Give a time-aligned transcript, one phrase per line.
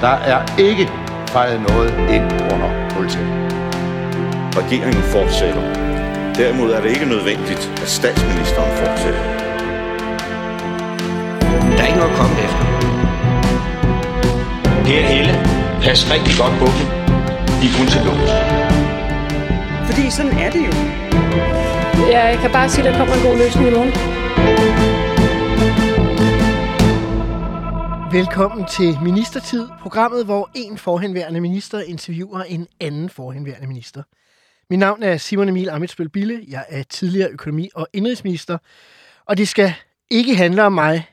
[0.00, 0.90] Der er ikke
[1.28, 3.28] fejret noget ind under politiet.
[4.60, 5.62] Regeringen fortsætter.
[6.34, 9.22] Derimod er det ikke nødvendigt, at statsministeren fortsætter.
[11.76, 12.64] Der er ikke noget at komme efter.
[14.84, 15.34] Per Helle,
[15.82, 16.86] pas rigtig godt på dem.
[17.60, 18.30] De er kun til lås.
[19.88, 20.72] Fordi sådan er det jo.
[22.12, 24.95] Ja, jeg kan bare sige, at der kommer en god løsning i morgen.
[28.16, 34.02] Velkommen til Ministertid, programmet, hvor en forhenværende minister interviewer en anden forhenværende minister.
[34.70, 36.44] Mit navn er Simon Emil Amitsbøl Bille.
[36.48, 38.58] Jeg er tidligere økonomi- og indrigsminister.
[39.26, 39.74] Og det skal
[40.10, 41.06] ikke handle om mig.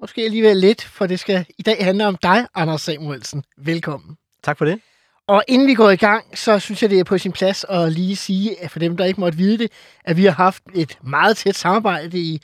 [0.00, 3.44] Måske alligevel lidt, for det skal i dag handle om dig, Anders Samuelsen.
[3.56, 4.16] Velkommen.
[4.42, 4.80] Tak for det.
[5.26, 7.92] Og inden vi går i gang, så synes jeg, det er på sin plads at
[7.92, 9.72] lige sige, at for dem, der ikke måtte vide det,
[10.04, 12.42] at vi har haft et meget tæt samarbejde i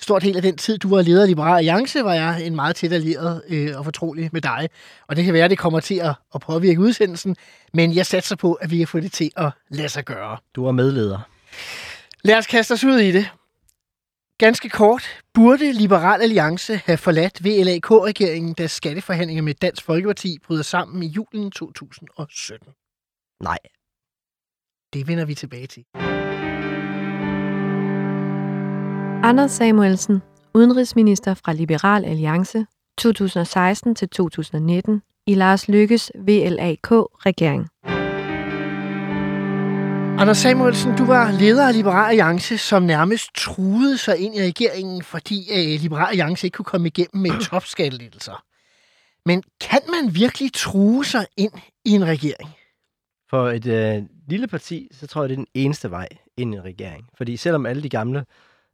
[0.00, 2.76] stort del af den tid, du var leder af Liberal Alliance, var jeg en meget
[2.76, 4.68] tæt allieret øh, og fortrolig med dig.
[5.06, 7.36] Og det kan være, at det kommer til at, at påvirke udsendelsen,
[7.72, 10.38] men jeg satser på, at vi kan få det til at lade sig gøre.
[10.54, 11.18] Du er medleder.
[12.24, 13.30] Lad os kaste os ud i det.
[14.38, 21.02] Ganske kort, burde Liberal Alliance have forladt VLAK-regeringen, da skatteforhandlinger med Dansk Folkeparti bryder sammen
[21.02, 22.68] i julen 2017?
[23.42, 23.58] Nej.
[24.92, 25.84] Det vender vi tilbage til.
[29.22, 30.22] Anders Samuelsen,
[30.54, 32.66] udenrigsminister fra Liberal Alliance
[32.98, 37.68] 2016 til 2019 i Lars Lykkes VLAK-regering.
[40.20, 45.02] Anders Samuelsen, du var leder af Liberal Alliance, som nærmest truede sig ind i regeringen,
[45.02, 48.44] fordi øh, Liberal Alliance ikke kunne komme igennem med topskattelettelser.
[49.26, 51.52] Men kan man virkelig true sig ind
[51.84, 52.50] i en regering?
[53.30, 56.56] For et øh, lille parti, så tror jeg, det er den eneste vej ind i
[56.56, 57.08] en regering.
[57.16, 58.24] Fordi selvom alle de gamle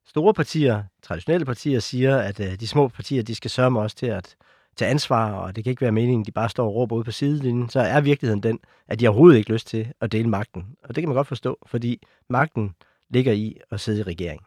[0.07, 4.07] store partier, traditionelle partier, siger, at øh, de små partier, de skal sørge også til
[4.07, 4.37] at
[4.77, 7.05] tage ansvar, og det kan ikke være meningen, at de bare står og råber ud
[7.05, 10.67] på sidelinjen, så er virkeligheden den, at de overhovedet ikke lyst til at dele magten.
[10.85, 12.75] Og det kan man godt forstå, fordi magten
[13.11, 14.41] ligger i at sidde i regering.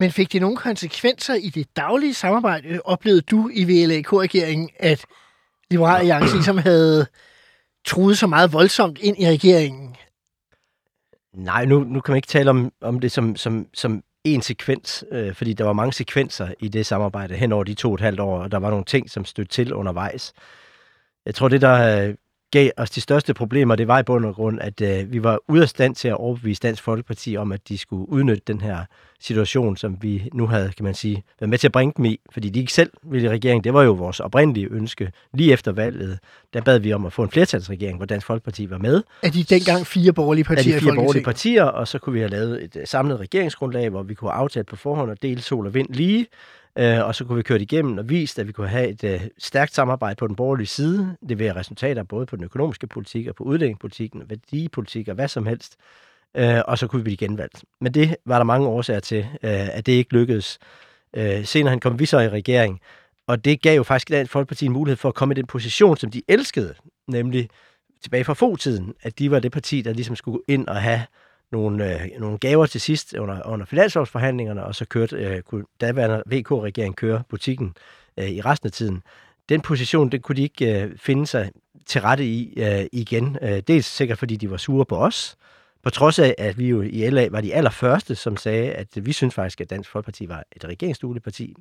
[0.00, 2.80] Men fik det nogle konsekvenser i det daglige samarbejde?
[2.84, 5.04] Oplevede du i VLAK-regeringen, at
[5.70, 7.06] Liberal Alliance ligesom havde
[7.84, 9.96] truet så meget voldsomt ind i regeringen?
[11.34, 14.02] Nej, nu, nu kan man ikke tale om, om det som, som, som
[14.34, 17.88] en sekvens, øh, fordi der var mange sekvenser i det samarbejde hen over de to
[17.88, 20.32] og et halvt år, og der var nogle ting, som stødte til undervejs.
[21.26, 22.14] Jeg tror, det der øh,
[22.50, 25.38] gav os de største problemer, det var i bund og grund, at øh, vi var
[25.48, 28.78] ude af stand til at overbevise Dansk Folkeparti om, at de skulle udnytte den her
[29.20, 32.20] situation, som vi nu havde, kan man sige, været med til at bringe dem i,
[32.30, 33.64] fordi de ikke selv ville i regering.
[33.64, 35.12] Det var jo vores oprindelige ønske.
[35.34, 36.18] Lige efter valget,
[36.54, 39.02] der bad vi om at få en flertalsregering, hvor Dansk Folkeparti var med.
[39.22, 42.18] Er de dengang fire borgerlige partier Af de fire borgerlige partier, og så kunne vi
[42.18, 45.66] have lavet et samlet regeringsgrundlag, hvor vi kunne have aftalt på forhånd at dele sol
[45.66, 46.26] og vind lige,
[46.78, 49.04] Øh, og så kunne vi køre det igennem og vise, at vi kunne have et
[49.04, 53.34] øh, stærkt samarbejde på den borgerlige side, levere resultater både på den økonomiske politik og
[53.34, 55.76] på udlændingepolitikken, værdipolitik og hvad som helst.
[56.36, 57.64] Øh, og så kunne vi blive genvalgt.
[57.80, 60.58] Men det var der mange årsager til, øh, at det ikke lykkedes.
[61.16, 62.80] Øh, senere han kom vi så i regering,
[63.26, 65.96] og det gav jo faktisk Dansk Folkeparti en mulighed for at komme i den position,
[65.96, 66.74] som de elskede,
[67.08, 67.48] nemlig
[68.02, 71.02] tilbage fra få-tiden, at de var det parti, der ligesom skulle ind og have
[71.52, 76.22] nogle, øh, nogle gaver til sidst under, under finanslovsforhandlingerne, og så kørte, øh, kunne daværende
[76.26, 77.74] VK-regering køre butikken
[78.16, 79.02] øh, i resten af tiden.
[79.48, 81.50] Den position, den kunne de ikke øh, finde sig
[81.86, 83.38] til rette i øh, igen.
[83.42, 85.36] Øh, dels sikkert, fordi de var sure på os,
[85.82, 89.12] på trods af, at vi jo i LA var de allerførste, som sagde, at vi
[89.12, 91.54] synes faktisk, at Dansk Folkeparti var et regeringsdueligt parti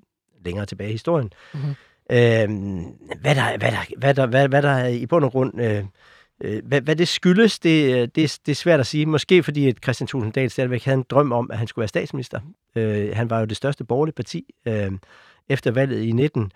[0.46, 1.31] længere tilbage i historien.
[1.53, 1.69] Mm-hmm.
[2.12, 2.50] Øh,
[3.22, 5.84] hvad, der, hvad, der, hvad, der, hvad, hvad der i bund og grund øh, Øh,
[6.44, 9.06] Øh, hvad, hvad det skyldes, det, øh, det, det er svært at sige.
[9.06, 12.40] Måske fordi at Christian Tulsendal stadigvæk havde en drøm om, at han skulle være statsminister.
[12.75, 14.91] Øh, han var jo det største borgerlige parti øh,
[15.50, 16.51] efter valget i 19,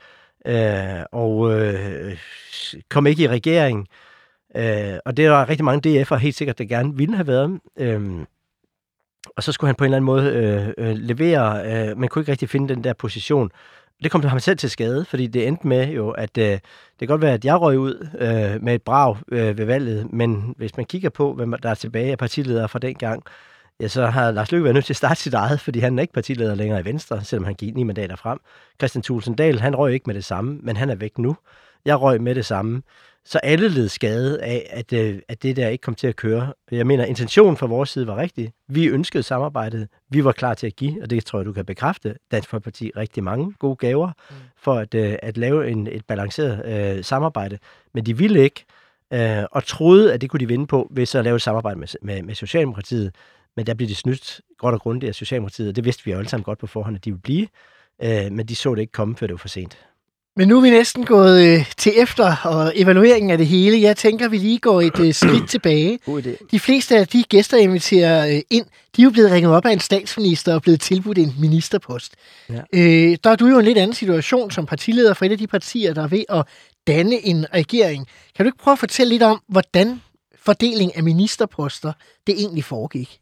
[0.46, 2.18] øh, og øh,
[2.90, 3.88] kom ikke i regering.
[4.56, 7.60] Øh, og det var rigtig mange DF'er helt sikkert, der gerne ville have været.
[7.78, 8.26] Øh,
[9.36, 10.30] og så skulle han på en eller anden måde
[10.78, 13.52] øh, øh, levere, øh, men kunne ikke rigtig finde den der position
[14.04, 16.62] det kom ham selv til skade, fordi det endte med jo, at øh, det
[17.00, 20.54] kan godt være, at jeg røg ud øh, med et brag øh, ved valget, men
[20.58, 23.24] hvis man kigger på, hvem der er tilbage af partiledere fra den gang,
[23.80, 26.02] ja, så har Lars Løkke været nødt til at starte sit eget, fordi han er
[26.02, 28.40] ikke partileder længere i Venstre, selvom han gik ni mandater frem.
[28.80, 31.36] Christian Thulsen Dahl, han røg ikke med det samme, men han er væk nu.
[31.86, 32.82] Jeg røg med det samme.
[33.26, 36.54] Så alle led skade af, at, øh, at det der ikke kom til at køre.
[36.72, 38.54] Jeg mener, intentionen fra vores side var rigtig.
[38.68, 39.88] Vi ønskede samarbejdet.
[40.10, 42.92] Vi var klar til at give, og det tror jeg, du kan bekræfte, Dansk Folkeparti
[42.98, 44.36] rigtig mange gode gaver mm.
[44.58, 46.66] for at, øh, at lave en, et balanceret
[46.98, 47.58] øh, samarbejde.
[47.94, 48.66] Men de ville ikke,
[49.14, 51.80] øh, og troede, at det kunne de vinde på, ved så at lave et samarbejde
[51.80, 53.16] med, med, med Socialdemokratiet.
[53.56, 56.18] Men der blev de snydt godt og grundigt af Socialdemokratiet, og det vidste vi jo
[56.18, 57.48] alle sammen godt på forhånd, at de ville blive.
[58.04, 59.89] Øh, men de så det ikke komme, før det var for sent.
[60.40, 63.82] Men nu er vi næsten gået øh, til efter og evalueringen af det hele.
[63.82, 66.00] Jeg tænker, vi lige går et øh, skridt tilbage.
[66.06, 66.48] God idé.
[66.52, 68.66] De fleste af de gæster, jeg inviterer øh, ind,
[68.96, 72.14] de er jo blevet ringet op af en statsminister og blevet tilbudt en ministerpost.
[72.50, 72.62] Ja.
[72.74, 75.38] Øh, der er du jo i en lidt anden situation som partileder for et af
[75.38, 76.46] de partier, der er ved at
[76.88, 78.08] danne en regering.
[78.36, 80.02] Kan du ikke prøve at fortælle lidt om, hvordan
[80.42, 81.94] fordeling af ministerposter
[82.28, 83.20] det egentlig foregik?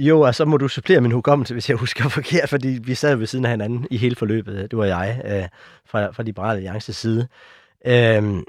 [0.00, 3.16] Jo, og så må du supplere min hukommelse, hvis jeg husker forkert, fordi vi sad
[3.16, 5.48] ved siden af hinanden i hele forløbet, du og jeg, øh,
[5.86, 7.28] fra, fra Liberale Alliances side.
[7.86, 8.44] Øhm,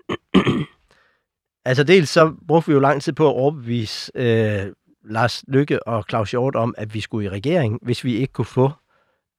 [1.65, 4.73] altså dels så brugte vi jo lang tid på at overbevise øh,
[5.09, 8.45] Lars Lykke og Claus Hjort om, at vi skulle i regering, hvis vi ikke kunne
[8.45, 8.71] få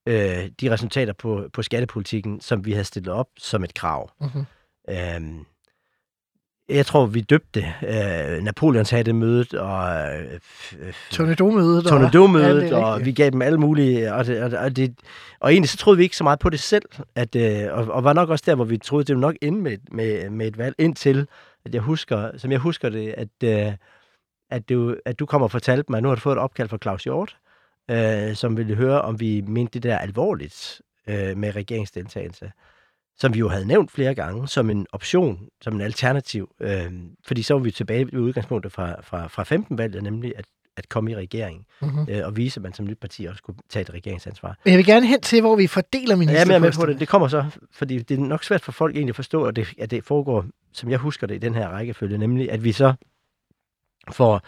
[0.08, 4.10] øh, de resultater på, på skattepolitikken, som vi havde stillet op som et krav.
[4.20, 4.44] Mhm.
[4.90, 5.44] Øhm,
[6.68, 9.88] jeg tror, vi døbte øh, Napoleons hatte mødet og
[10.18, 10.40] øh,
[11.10, 11.78] Tornado-mødet.
[11.84, 13.06] og- Tornado-mødet, og rigtigt.
[13.06, 14.94] vi gav dem alle mulige, og, det, og, og, det,
[15.40, 16.84] og egentlig så troede vi ikke så meget på det selv,
[17.14, 19.60] at, øh, og, og var nok også der, hvor vi troede, det ville nok ende
[19.60, 21.26] med, med, med et valg, indtil,
[21.64, 23.28] at jeg husker, som jeg husker det, at,
[23.68, 23.72] øh,
[24.50, 26.68] at, du, at du kommer og fortalte mig, at nu har du fået et opkald
[26.68, 27.36] fra Claus Hjort,
[27.90, 32.52] øh, som ville høre, om vi mente det der alvorligt øh, med regeringsdeltagelse
[33.20, 36.50] som vi jo havde nævnt flere gange, som en option, som en alternativ.
[36.60, 36.92] Øh,
[37.26, 40.44] fordi så var vi tilbage ved udgangspunktet fra, fra, fra 15-valget, nemlig at,
[40.76, 42.06] at komme i regering, Mhm.
[42.10, 44.56] øh, og vise, at man som nyt parti også kunne tage et regeringsansvar.
[44.64, 46.86] Men jeg vil gerne hen til, hvor vi fordeler Ja, men jeg er med på
[46.86, 47.00] det.
[47.00, 49.68] Det kommer så, fordi det er nok svært for folk egentlig at forstå, at det,
[49.78, 52.94] at det foregår, som jeg husker det i den her rækkefølge, nemlig at vi så
[54.12, 54.40] får,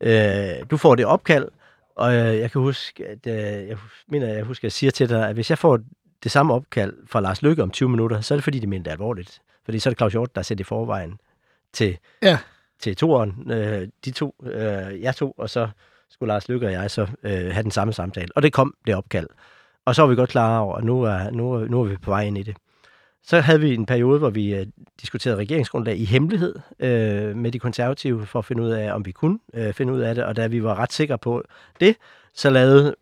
[0.00, 1.48] øh, du får det opkald,
[1.96, 3.76] og øh, jeg kan huske, at øh, jeg
[4.08, 5.80] mener, jeg husker, at jeg siger til dig, at hvis jeg får
[6.22, 8.82] det samme opkald fra Lars Lykke om 20 minutter, så er det fordi, de mener
[8.84, 9.40] det alvorligt.
[9.64, 11.18] Fordi så er det Claus Hjort, der er sendt i forvejen
[11.72, 12.38] til, Ja.
[12.80, 15.68] til toeren, øh, de to, øh, jeg to, og så
[16.10, 18.28] skulle Lars Lykke og jeg så øh, have den samme samtale.
[18.36, 19.28] Og det kom, det opkald.
[19.84, 22.10] Og så var vi godt klar over, at nu er, nu, nu er vi på
[22.10, 22.56] vej ind i det.
[23.22, 24.66] Så havde vi en periode, hvor vi øh,
[25.00, 29.12] diskuterede regeringsgrundlag i hemmelighed øh, med de konservative, for at finde ud af, om vi
[29.12, 30.24] kunne øh, finde ud af det.
[30.24, 31.42] Og da vi var ret sikre på
[31.80, 31.96] det,
[32.34, 32.94] så lavede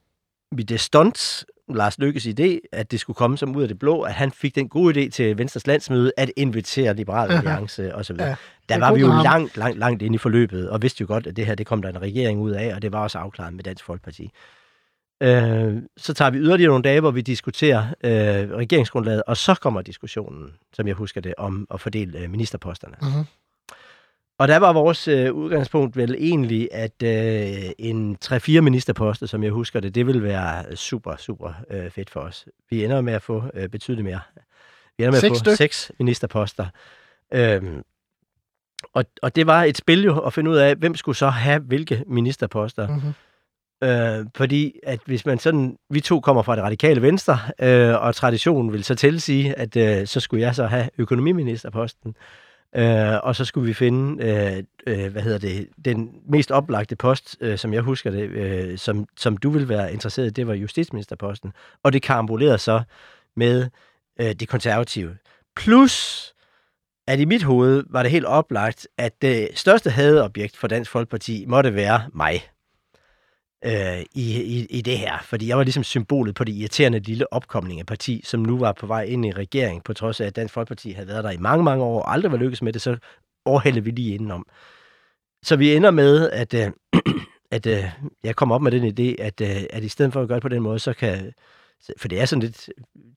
[0.50, 4.00] vi det stunt, Lars Lykkes idé, at det skulle komme som ud af det blå,
[4.00, 7.30] at han fik den gode idé til Venstres landsmøde at invitere Liberal.
[7.30, 8.16] Alliance osv.
[8.18, 8.34] Ja,
[8.68, 11.26] der er var vi jo langt, langt, langt inde i forløbet, og vidste jo godt,
[11.26, 13.54] at det her det kom der en regering ud af, og det var også afklaret
[13.54, 14.30] med Dansk Folkeparti.
[15.22, 19.82] Øh, så tager vi yderligere nogle dage, hvor vi diskuterer øh, regeringsgrundlaget, og så kommer
[19.82, 22.96] diskussionen, som jeg husker det, om at fordele øh, ministerposterne.
[23.02, 23.24] Mhm.
[24.38, 29.52] Og der var vores øh, udgangspunkt vel egentlig, at øh, en 3-4 ministerposter, som jeg
[29.52, 32.46] husker det, det vil være super, super øh, fedt for os.
[32.70, 34.20] Vi ender med at få øh, betydeligt mere.
[34.98, 35.56] Vi ender med Seks at få styk.
[35.56, 36.66] seks ministerposter.
[37.34, 37.82] Øhm,
[38.94, 41.60] og, og det var et spil jo at finde ud af, hvem skulle så have
[41.60, 42.88] hvilke ministerposter.
[42.88, 43.14] Mhm.
[43.88, 48.14] Øh, fordi at hvis man sådan, vi to kommer fra det radikale venstre, øh, og
[48.14, 52.43] traditionen vil så tilsige, at øh, så skulle jeg så have økonomiministerposten, øh,
[52.76, 57.36] Øh, og så skulle vi finde, øh, øh, hvad hedder det, den mest oplagte post,
[57.40, 60.54] øh, som jeg husker det, øh, som, som du ville være interesseret i, det var
[60.54, 62.82] justitsministerposten, og det karambolerede så
[63.36, 63.68] med
[64.20, 65.16] øh, det konservative.
[65.56, 66.34] Plus,
[67.06, 71.44] at i mit hoved var det helt oplagt, at det største hadeobjekt for Dansk Folkeparti
[71.48, 72.42] måtte være mig
[73.64, 75.18] øh, i, i, i det her.
[75.22, 78.72] Fordi jeg var ligesom symbolet på det irriterende lille opkomling af parti, som nu var
[78.72, 81.36] på vej ind i regering, på trods af, at Dansk Folkeparti havde været der i
[81.36, 82.96] mange, mange år, og aldrig var lykkes med det, så
[83.44, 84.46] overhældte vi lige indenom.
[85.42, 86.70] Så vi ender med, at, øh,
[87.56, 87.84] at øh,
[88.24, 90.42] jeg kommer op med den idé, at, øh, at i stedet for at gøre det
[90.42, 91.32] på den måde, så kan...
[91.98, 92.68] For det er sådan lidt,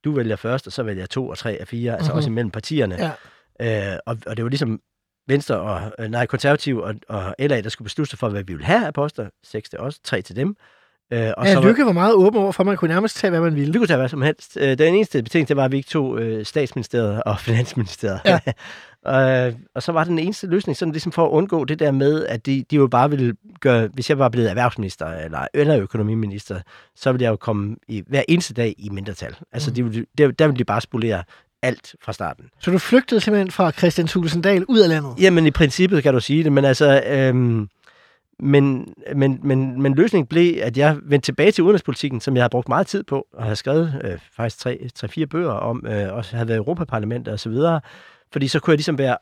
[0.03, 2.17] du vælger først, og så vælger jeg to og tre og fire, altså Mhm.
[2.17, 3.11] også imellem partierne.
[3.59, 3.91] Ja.
[3.93, 4.81] Øh, og, og det var ligesom
[5.27, 8.53] Venstre og, øh, nej, konservativ og, og LA, der skulle beslutte sig for, hvad vi
[8.53, 9.29] ville have af poster.
[9.43, 10.55] Seks til os, tre til dem.
[11.13, 13.31] Øh, og Ja, var- Lykke var meget åben over for, at man kunne nærmest tage,
[13.31, 13.73] hvad man ville.
[13.73, 14.57] vi kunne tage hvad som helst.
[14.61, 18.19] Øh, Den eneste betingelse, var, at vi ikke tog øh, statsministeriet og finansministeriet.
[18.25, 18.39] Ja.
[19.05, 22.25] og, og så var den eneste løsning, sådan ligesom for at undgå det der med,
[22.25, 26.59] at de, de jo bare ville gøre, hvis jeg var blevet erhvervsminister eller, eller økonomiminister,
[26.95, 29.35] så ville jeg jo komme i, hver eneste dag i mindretal.
[29.51, 29.75] Altså, Mm.
[29.75, 31.23] de ville, der, der ville de bare spolere
[31.61, 32.45] alt fra starten.
[32.59, 35.15] Så du flygtede simpelthen fra Christian Thulesen Dahl ud af landet?
[35.19, 37.03] Jamen, i princippet kan du sige det, men altså...
[37.07, 37.69] Øhm,
[38.39, 42.49] men, men, men, men løsningen blev, at jeg vendte tilbage til udenrigspolitikken, som jeg har
[42.49, 46.13] brugt meget tid på, og har skrevet øh, faktisk tre, tre, fire bøger om, øh,
[46.13, 47.81] også havde været i Europaparlamentet og så videre,
[48.31, 49.17] fordi så kunne jeg ligesom være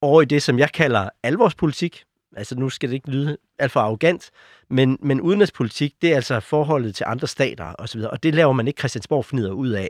[0.00, 2.04] over i det, som jeg kalder alvorspolitik.
[2.36, 4.30] Altså nu skal det ikke lyde alt for arrogant,
[4.70, 8.34] men, men udenrigspolitik, det er altså forholdet til andre stater og så videre, og det
[8.34, 9.88] laver man ikke Christiansborg fnider ud af.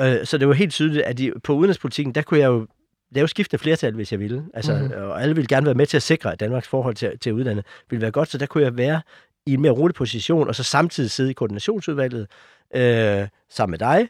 [0.00, 2.66] Øh, så det var helt tydeligt, at de, på udenrigspolitikken, der kunne jeg jo
[3.12, 4.44] lave skiftende flertal, hvis jeg ville.
[4.54, 4.84] Altså, Mhm.
[4.84, 4.92] mm.
[4.92, 7.64] Og alle ville gerne være med til at sikre, at Danmarks forhold til, til udlandet
[7.90, 9.00] ville være godt, så der kunne jeg være
[9.46, 12.26] i en mere rolig position, og så samtidig sidde i koordinationsudvalget
[12.74, 14.08] øh, sammen med dig,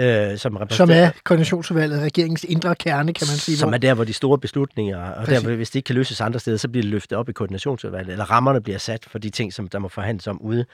[0.00, 3.56] øh, som Som repræsenterer er koordinationsudvalget, regeringens indre kerne, kan man sige.
[3.56, 5.42] som er der, hvor de store beslutninger, og Præcis.
[5.42, 8.12] der, hvis det ikke kan løses andre steder, så bliver det løftet op i koordinationsudvalget,
[8.12, 10.64] eller rammerne bliver sat for de ting, som der må forhandles om ude.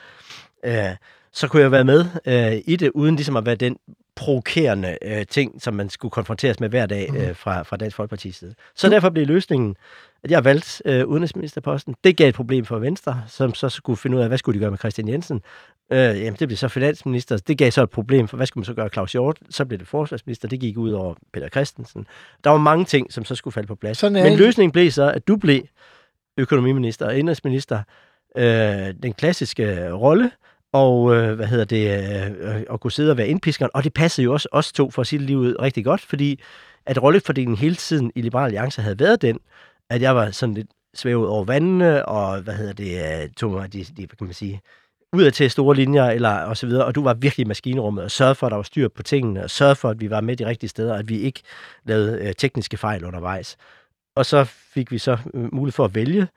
[0.65, 0.75] Øh,
[1.33, 3.77] så kunne jeg være med øh, i det, uden ligesom at være den
[4.17, 8.33] provokerende øh, ting, som man skulle konfronteres med hver dag øh, fra, fra Dansk Folkeparti's
[8.33, 8.55] side.
[8.75, 9.77] Så derfor blev løsningen,
[10.25, 11.95] at jeg valgte øh, udenrigsministerposten.
[12.05, 14.61] Det gav et problem for Venstre, som så skulle finde ud af, hvad skulle de
[14.61, 15.43] gøre med Christian Jensen.
[15.93, 17.37] Øh, jamen, det blev så finansminister.
[17.37, 19.39] Det gav så et problem for, hvad skulle man så gøre Claus Hjort?
[19.51, 20.49] Så blev det forsvarsminister.
[20.49, 22.07] Det gik ud over Peter Christensen.
[22.45, 23.99] Der var mange ting, som så skulle falde på plads.
[23.99, 25.63] Sådan Men løsningen blev så, at du blev
[26.39, 27.83] økonomiminister og indrigsminister.
[28.37, 28.45] Øh,
[29.03, 30.31] den klassiske rolle,
[30.73, 33.71] og øh, hvad hedder det, øh, øh, at kunne sidde og være indpiskeren.
[33.75, 36.01] Og det passede jo også os to, for at sige det lige ud, rigtig godt,
[36.01, 36.41] fordi
[36.87, 39.39] at rollefordelingen hele tiden i Liberal Alliance havde været den,
[39.91, 43.73] at jeg var sådan lidt svævet over vandene, og hvad hedder det, øh, tog mig
[43.73, 44.61] de, de, hvad kan man sige,
[45.13, 48.05] ud af til store linjer, eller og så videre, og du var virkelig i maskinrummet,
[48.05, 50.21] og sørgede for, at der var styr på tingene, og sørgede for, at vi var
[50.21, 51.43] med de rigtige steder, og at vi ikke
[51.85, 53.57] lavede øh, tekniske fejl undervejs.
[54.17, 56.29] Og så fik vi så øh, mulighed for at vælge.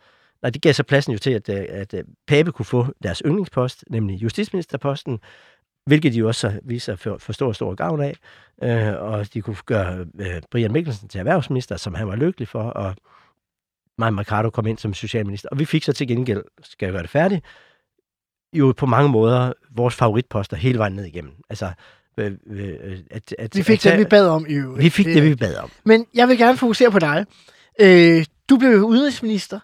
[0.42, 3.22] Nej, det gav så pladsen jo til, at, øh, at øh, Pape kunne få deres
[3.26, 5.20] yndlingspost, nemlig justitsministerposten,
[5.86, 8.16] hvilket de jo også viser sig for, for stor, stor gavn af.
[8.64, 12.64] Øh, og de kunne gøre øh, Brian Mikkelsen til erhvervsminister, som han var lykkelig for,
[12.64, 12.96] og
[13.98, 15.50] Maja Mercado kom ind som socialminister.
[15.50, 17.46] Og vi fik så til gengæld, skal jeg gøre det færdigt,
[18.54, 21.34] jo på mange måder vores favoritposter hele vejen ned igennem.
[21.50, 21.72] Altså,
[22.18, 24.84] øh, øh, at, at, Vi fik at, det, vi bad om i øvrigt.
[24.84, 25.72] Vi fik det, vi bad om.
[25.84, 27.26] Men jeg vil gerne fokusere på dig.
[27.82, 29.60] Øh, du blev udenrigsminister,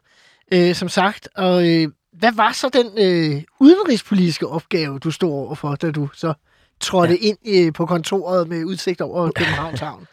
[0.53, 5.75] øh, som sagt, og øh, hvad var så den øh, udenrigspolitiske opgave, du stod overfor,
[5.75, 6.34] da du så
[6.79, 7.27] trådte ja.
[7.27, 10.08] ind øh, på kontoret med udsigt over Københavns Havn?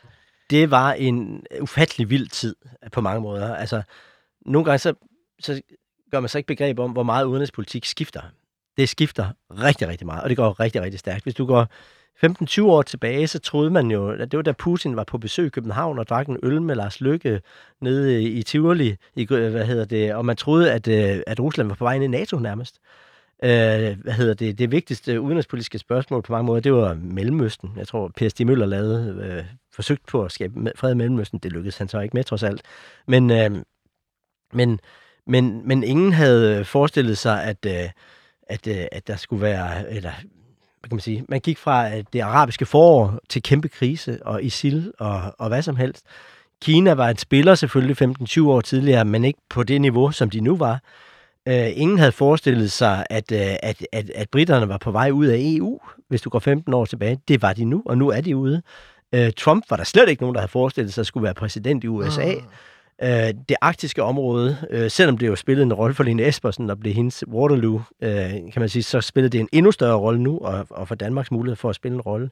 [0.51, 2.57] det var en ufattelig vild tid
[2.93, 3.55] på mange måder.
[3.55, 3.83] Altså,
[4.47, 4.95] nogle gange så,
[5.41, 5.61] så
[6.11, 8.23] gør man sig ikke begreb om, hvor meget udenrigspolitik skifter.
[8.77, 11.23] Det skifter rigtig, rigtig meget, og det går rigtig, rigtig stærkt.
[11.23, 11.67] Hvis du går
[12.25, 15.47] 15-20 år tilbage, så troede man jo, at det var da Putin var på besøg
[15.47, 17.41] i København og drak en øl med Lars Lykke
[17.81, 21.75] nede i Tivoli, i, hvad hedder det, og man troede, at, øh, at Rusland var
[21.75, 22.79] på vej ind i NATO nærmest.
[23.45, 27.71] Øh, hvad hedder det, det vigtigste udenrigspolitiske spørgsmål på mange måder, det var Mellemøsten.
[27.77, 31.39] Jeg tror, Per Stig Møller lavede, øh, forsøgt på at skabe fred i Mellemøsten.
[31.39, 32.63] Det lykkedes han så ikke med, trods alt.
[33.07, 33.51] Men, øh,
[34.53, 34.81] men,
[35.27, 37.91] men, men ingen havde forestillet sig, at, øh,
[38.43, 40.13] at, øh, at der skulle være, eller
[40.81, 44.93] hvad kan man sige, man gik fra det arabiske forår til kæmpe krise, og ISIL
[44.99, 46.05] og, og hvad som helst.
[46.63, 50.41] Kina var en spiller selvfølgelig 15-20 år tidligere, men ikke på det niveau, som de
[50.41, 50.81] nu var.
[51.49, 55.27] Øh, ingen havde forestillet sig, at, øh, at, at, at britterne var på vej ud
[55.27, 57.21] af EU, hvis du går 15 år tilbage.
[57.29, 58.63] Det var de nu, og nu er de ude.
[59.15, 61.85] Øh, Trump var der slet ikke nogen, der havde forestillet sig, at skulle være præsident
[61.85, 62.23] i USA.
[62.23, 62.43] Ah.
[63.03, 63.09] Uh,
[63.49, 66.95] det arktiske område, uh, selvom det jo spillede en rolle for Lene Espersen og blev
[66.95, 68.11] hendes Waterloo, uh,
[68.53, 71.31] kan man sige, så spillede det en endnu større rolle nu, og, og for Danmarks
[71.31, 72.31] mulighed for at spille en rolle.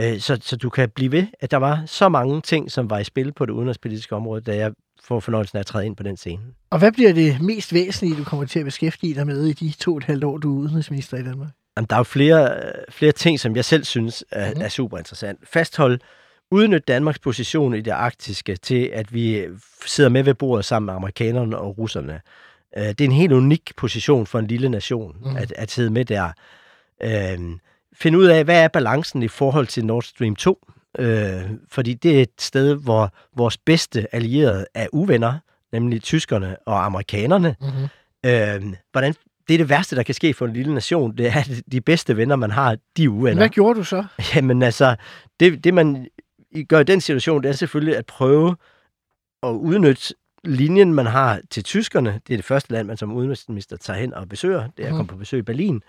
[0.00, 2.98] Uh, så, så du kan blive ved, at der var så mange ting, som var
[2.98, 4.72] i spil på det udenrigspolitiske område, da jeg
[5.04, 6.42] får fornøjelsen af at træde ind på den scene.
[6.70, 9.72] Og hvad bliver det mest væsentlige, du kommer til at beskæftige dig med i de
[9.78, 11.48] to og et halvt år, du er udenrigsminister i Danmark?
[11.76, 14.60] Jamen, der er jo flere, øh, flere ting, som jeg selv synes er, mm.
[14.60, 15.38] er super interessant.
[15.44, 16.00] Fasthold,
[16.52, 19.44] udnyt Danmarks position i det arktiske til, at vi
[19.86, 22.20] sidder med ved bordet sammen med amerikanerne og russerne.
[22.76, 25.36] Øh, Det er en helt unik position for en lille nation, mm.
[25.36, 26.28] at, at sidde med der.
[27.02, 27.38] Øh,
[27.94, 30.58] Finde ud af, hvad er balancen i forhold til Nord Stream 2?
[30.98, 35.38] Øh, fordi det er et sted, hvor vores bedste allierede er uvenner,
[35.72, 37.56] nemlig tyskerne og amerikanerne.
[37.60, 37.88] Mm-hmm.
[38.30, 39.14] Øh, hvordan,
[39.48, 41.16] det er det værste, der kan ske for en lille nation.
[41.16, 43.36] Det er, at de bedste venner, man har, de er uvenner.
[43.36, 44.04] Hvad gjorde du så?
[44.34, 44.96] Jamen altså,
[45.40, 46.06] det, det man
[46.68, 48.56] gør i den situation, det er selvfølgelig at prøve
[49.42, 52.20] at udnytte linjen, man har til tyskerne.
[52.26, 54.68] Det er det første land, man som udenrigsminister tager hen og besøger.
[54.76, 54.96] Det er at Mhm.
[54.96, 55.82] komme på besøg i Berlin.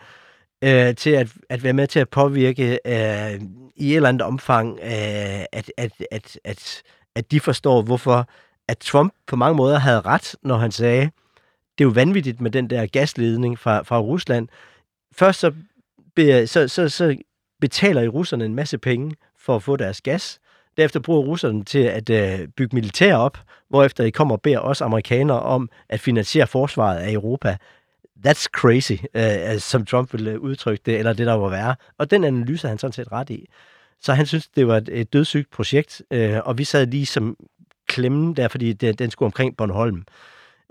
[0.64, 3.42] Øh, til at, at være med til at påvirke øh,
[3.76, 4.90] i et eller andet omfang, øh,
[5.52, 6.82] at, at, at, at,
[7.16, 8.28] at de forstår, hvorfor
[8.68, 11.02] at Trump på mange måder havde ret, når han sagde,
[11.78, 14.48] det er jo vanvittigt med den der gasledning fra, fra Rusland.
[15.12, 15.52] Først så,
[16.16, 17.18] be, så, så, så
[17.62, 20.40] betaler I russerne en masse penge for at få deres gas.
[20.78, 23.38] Derefter bruger russerne til at øh, bygge militær op,
[23.70, 27.58] hvorefter I kommer og beder os amerikanere om at finansiere forsvaret af Europa.
[28.28, 31.76] That's crazy, øh, altså, som Trump ville øh, udtrykke det, eller det der var værre.
[31.98, 33.46] Og den analyse er han sådan set ret i.
[34.02, 37.38] Så han synes, det var et, et dødssygt projekt, øh, og vi sad lige som
[37.88, 39.98] klemmen der, fordi det, den skulle omkring Bornholm.
[39.98, 40.04] Øh,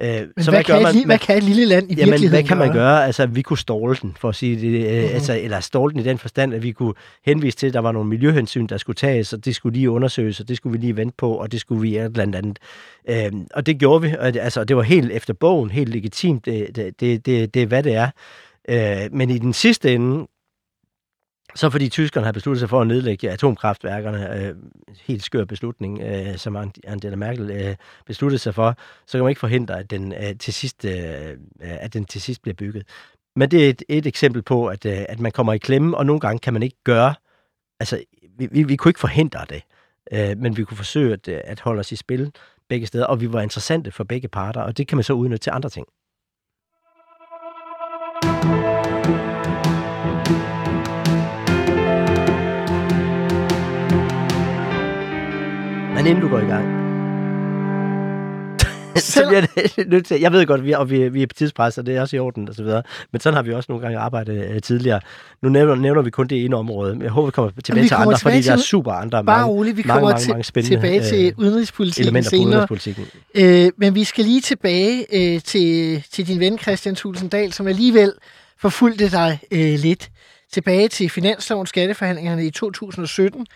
[0.00, 2.48] men så hvad, kan et, li- hvad kan et lille land i Jamen, virkeligheden hvad
[2.48, 3.06] kan man gøre?
[3.06, 4.86] Altså, vi kunne ståle den, for at sige det.
[4.96, 5.14] Øh, Mhm.
[5.14, 6.94] altså, eller ståle den i den forstand, at vi kunne
[7.26, 10.40] henvise til, at der var nogle miljøhensyn, der skulle tages, og det skulle lige undersøges,
[10.40, 12.58] og det skulle vi lige vente på, og det skulle vi et eller andet.
[13.10, 14.14] Øh, og det gjorde vi.
[14.18, 16.44] Og det, altså, det var helt efter bogen, helt legitimt.
[16.46, 18.08] Det, det, det, det, det er, hvad det er.
[18.68, 20.26] Øh, men i den sidste ende,
[21.54, 24.54] så fordi tyskerne har besluttet sig for at nedlægge atomkraftværkerne, øh,
[25.00, 26.56] helt skør beslutning, øh, som
[26.86, 30.54] Angela Merkel øh, besluttede sig for, så kan man ikke forhindre, at den, øh, til,
[30.54, 32.86] sidst, øh, øh, at den til sidst bliver bygget.
[33.36, 36.06] Men det er et, et eksempel på, at, øh, at man kommer i klemme, og
[36.06, 37.14] nogle gange kan man ikke gøre,
[37.80, 38.04] altså
[38.38, 39.62] vi, vi, vi kunne ikke forhindre det,
[40.12, 42.32] øh, men vi kunne forsøge at, øh, at holde os i spil
[42.68, 45.38] begge steder, og vi var interessante for begge parter, og det kan man så udnytte
[45.38, 45.86] til andre ting.
[56.02, 56.64] Men inden du går i gang,
[59.12, 60.20] så bliver det nødt til.
[60.20, 62.16] Jeg ved godt, vi er, og vi, vi er på tidspres, og det er også
[62.16, 62.82] i orden og så videre.
[63.12, 65.00] Men sådan har vi også nogle gange arbejdet uh, tidligere.
[65.42, 66.94] Nu nævner, nævner vi kun det ene område.
[66.94, 69.38] Men jeg håber, vi kommer tilbage vi til andre, fordi der er super andre bare
[69.38, 72.46] mange, roligt, vi mange, kommer mange, mange spændende tilbage til øh, udenrigspolitikken elementer senere.
[72.46, 73.04] udenrigspolitikken.
[73.34, 78.12] Øh, men vi skal lige tilbage øh, til, til din ven Christian Tulsendal, som alligevel
[78.58, 80.10] forfulgte dig øh, lidt.
[80.52, 83.46] Tilbage til finanslovens skatteforhandlingerne i 2017.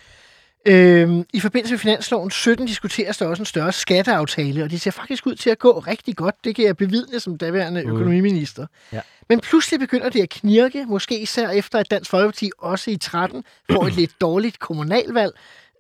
[0.69, 4.91] Øhm, I forbindelse med finansloven 17 diskuteres der også en større skatteaftale, og det ser
[4.91, 6.35] faktisk ud til at gå rigtig godt.
[6.45, 7.91] Det kan jeg bevidne som daværende Mm.
[7.91, 8.67] økonomiminister.
[8.93, 9.01] Ja.
[9.29, 13.45] Men pludselig begynder det at knirke, måske især efter, at Dansk Folkeparti også i 13
[13.71, 15.33] får et lidt dårligt kommunalvalg.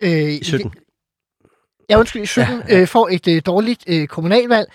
[0.02, 0.72] Øh, I 17.
[1.90, 2.80] Ja, undskyld, i 17 Ja, ja, ja.
[2.80, 4.72] Øh, får et øh, dårligt øh, kommunalvalg.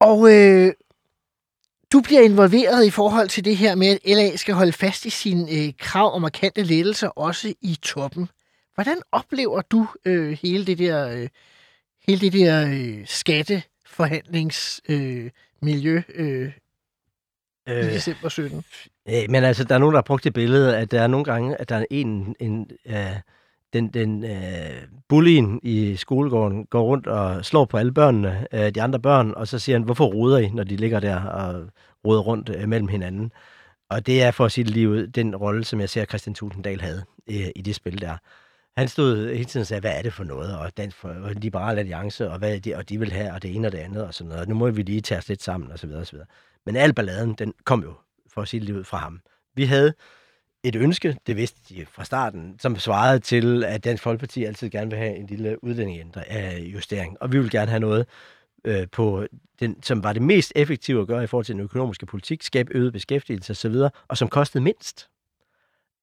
[0.00, 0.72] Og øh,
[1.92, 5.10] du bliver involveret i forhold til det her med, at LA skal holde fast i
[5.10, 8.28] sine øh, krav om markante lettelser, også i toppen.
[8.80, 11.28] Hvordan oplever du øh, hele det der, øh,
[12.08, 16.52] hele det der øh, skatteforhandlingsmiljø øh, øh,
[17.66, 18.64] i Øh, december 17?
[19.08, 21.24] Øh, men altså, der er nogen, der har brugt det billede, at der er nogle
[21.24, 23.16] gange, at der er en, en øh,
[23.72, 28.82] den, den øh, bullien i skolegården går rundt og slår på alle børnene, øh, de
[28.82, 31.68] andre børn, og så siger han, hvorfor roder I, når de ligger der og
[32.06, 33.32] roder rundt øh, mellem hinanden?
[33.88, 36.34] Og det er for at sige det lige ud, den rolle, som jeg ser Christian
[36.34, 38.16] Tulsendal havde øh, i det spil der.
[38.76, 41.34] Han stod hele tiden og sagde, hvad er det for noget, og Dansk for, og
[41.34, 43.78] Liberal Alliance, og hvad er det, og de vil have, og det ene og det
[43.78, 44.48] andet, og sådan noget.
[44.48, 46.26] Nu må vi lige tage os lidt sammen, og så videre, og så videre.
[46.66, 47.94] Men al balladen, den kom jo,
[48.34, 49.20] for at sige det ud, fra ham.
[49.54, 49.94] Vi havde
[50.64, 54.90] et ønske, det vidste de fra starten, som svarede til, at Dansk Folkeparti altid gerne
[54.90, 57.12] vil have en lille udlændingejustering.
[57.12, 58.06] Øh, og vi vil gerne have noget
[58.64, 59.26] øh, på
[59.60, 62.72] den, som var det mest effektive at gøre i forhold til den økonomiske politik, skabe
[62.74, 63.74] øget beskæftigelse osv.,
[64.08, 65.08] og som kostede mindst.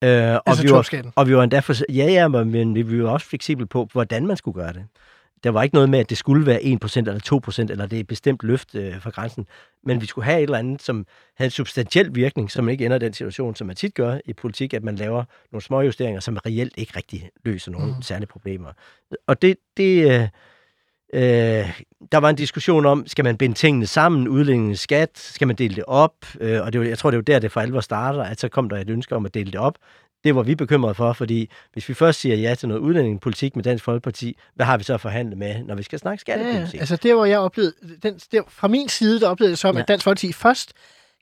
[0.04, 3.10] Øh, og, Altså vi var, og vi var endda for, ja, ja, men vi var
[3.10, 4.86] også fleksible på, hvordan man skulle gøre det.
[5.44, 8.00] Der var ikke noget med, at det skulle være 1% eller 2%, eller det er
[8.00, 9.48] et bestemt løft øh, fra grænsen.
[9.84, 11.06] Men vi skulle have et eller andet, som
[11.36, 14.34] havde en substantiel virkning, som ikke ender i den situation, som man tit gør i
[14.34, 18.02] politik, at man laver nogle små justeringer, som reelt ikke rigtig løser nogle mm.
[18.02, 18.70] særlige problemer.
[19.28, 20.28] Og det, det øh,
[21.14, 21.22] øh,
[22.12, 25.76] der var en diskussion om, skal man binde tingene sammen, udlændingens skat, skal man dele
[25.76, 26.14] det op?
[26.42, 28.50] Øh, og det var, jeg tror, det var der, det for alvor starter, at så
[28.50, 29.76] kom der et ønske om at dele det op.
[30.24, 33.64] Det var vi bekymrede for, fordi hvis vi først siger ja til noget udlændingepolitik med
[33.64, 36.80] Dansk Folkeparti, hvad har vi så forhandlet med, når vi skal snakke Ja, skattepolitik?
[36.80, 39.78] altså der, hvor jeg oplevede, den, der, fra min side, der oplevede jeg som, Ja.
[39.80, 39.82] ja.
[39.82, 40.74] at Dansk Folkeparti først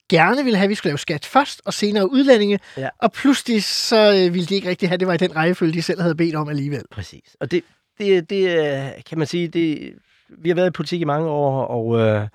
[0.10, 2.90] gerne ville have, at vi skulle lave skat først, og senere udlændinge, Ja.
[3.02, 5.74] og pludselig så øh, ville de ikke rigtig have, at det var i den rækkefølge,
[5.74, 6.84] de selv havde bedt om alligevel.
[6.92, 7.36] Præcis.
[7.40, 7.64] Og det,
[7.98, 9.94] det, det kan man sige, det,
[10.30, 12.28] vi har været i politik i mange år, og, øh,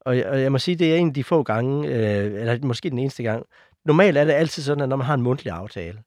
[0.00, 2.58] og, jeg- og jeg må sige, det er en af de få gange, øh, eller
[2.66, 3.46] måske den eneste gang.
[3.84, 5.98] Normalt er det altid sådan, at når man har en mundtlig aftale,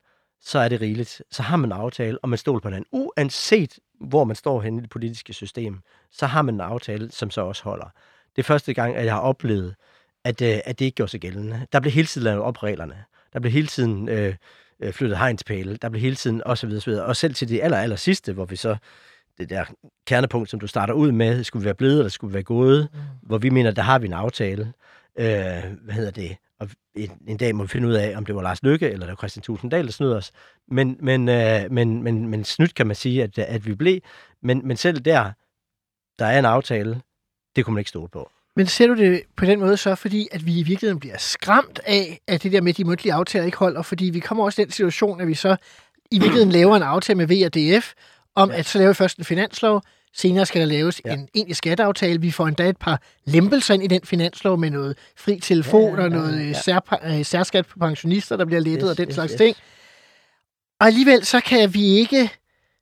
[0.41, 1.21] så er det rigeligt.
[1.31, 2.87] Så har man en aftale, og man stoler på hinanden.
[2.91, 5.79] Uanset hvor man står henne i det politiske system,
[6.11, 7.85] så har man en aftale, som så også holder.
[8.35, 9.75] Det er første gang, at jeg har oplevet,
[10.23, 11.67] at, øh, at det ikke gjorde sig gældende.
[11.73, 13.03] Der blev hele tiden lavet op reglerne.
[13.33, 14.35] Der blev hele tiden øh,
[14.81, 15.77] øh, flyttet hegnspæle.
[15.77, 17.05] Der blev hele tiden og så videre, så videre.
[17.05, 18.75] Og selv til det aller, aller sidste, hvor vi så
[19.37, 19.65] det der
[20.07, 22.89] kernepunkt, som du starter ud med, skulle vi være blevet, eller skulle vi være gået,
[22.93, 22.99] mm.
[23.21, 24.73] hvor vi mener, der har vi en aftale.
[25.19, 26.37] Øh, hvad hedder det?
[26.59, 29.05] Og en, en dag må vi finde ud af, om det var Lars Lykke, eller
[29.05, 30.31] det var Christian Tulsendal, der snød os.
[30.67, 33.99] Men, men, øh, men, men, men snydt kan man sige, at, at vi blev.
[34.41, 35.31] Men, men selv der,
[36.19, 37.01] der er en aftale,
[37.55, 38.31] det kunne man ikke stole på.
[38.55, 41.79] Men ser du det på den måde så, fordi at vi i virkeligheden bliver skræmt
[41.85, 44.65] af, at det der med de mundtlige aftaler ikke holder, fordi vi kommer også i
[44.65, 45.55] den situation, at vi så
[46.11, 47.93] i virkeligheden laver en aftale med VRDF,
[48.35, 48.53] om Ja.
[48.55, 48.59] ja.
[48.59, 49.81] at så laver vi først en finanslov,
[50.13, 51.09] senere skal der laves Ja.
[51.09, 51.15] ja.
[51.17, 52.21] en egentlig skatteaftale.
[52.21, 56.03] Vi får endda et par lempelser ind i den finanslov med noget fri telefon Ja,
[56.03, 56.45] og ja, noget ja.
[56.47, 56.53] ja.
[56.53, 59.37] sær, øh, særskat på pensionister, der bliver lettet Yes, og den yes, slags yes.
[59.37, 59.55] ting.
[60.79, 62.29] Og alligevel så kan vi ikke,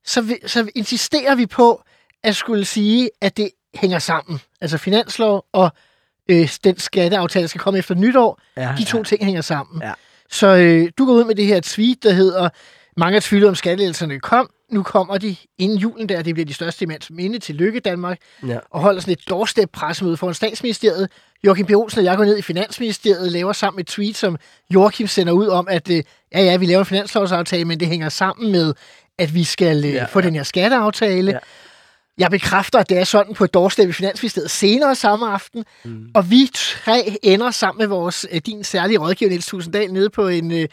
[0.06, 1.84] så, vi, så insisterer vi på
[2.24, 4.40] at skulle sige, at det hænger sammen.
[4.62, 5.72] Altså finanslov og
[6.30, 9.04] øh, den skatteaftale, der skal komme efter nytår, Ja, de to ja.
[9.04, 9.82] ting hænger sammen.
[9.84, 9.92] Ja.
[10.32, 12.50] Så øh, du går ud med det her tweet, der hedder,
[12.98, 16.54] mange har tvivlet om skattelettelserne kom, nu kommer de inden julen der, det bliver de
[16.54, 18.58] største mands minde til Lykke Danmark, Ja.
[18.72, 21.10] og holder sådan et doorstep-pressemøde foran statsministeriet.
[21.44, 21.72] Joachim B.
[21.72, 24.38] Olsen og jeg går ned i Finansministeriet, laver sammen et tweet, som
[24.74, 26.04] Joachim sender ud om, at øh,
[26.34, 28.74] ja, ja, vi laver en finanslovsaftale, men det hænger sammen med,
[29.18, 31.32] at vi skal ja, Ja, få den her skatteaftale.
[31.32, 31.38] Ja.
[32.20, 36.08] Jeg bekræfter, at det er sådan på et doorstep i Finansministeriet senere samme aften, mm.
[36.16, 40.28] og vi tre ender sammen med vores, øh, din særlige rådgiver, Niels Tusinddal, nede på
[40.28, 40.68] en, øh,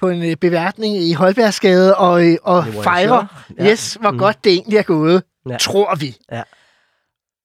[0.00, 3.70] på en øh, beværtning i Holbergsgade og, og Det fejrer, ja.
[3.70, 4.18] yes, hvor mm.
[4.18, 5.56] godt det egentlig er gået, ja.
[5.56, 6.16] Tror vi.
[6.32, 6.42] Ja.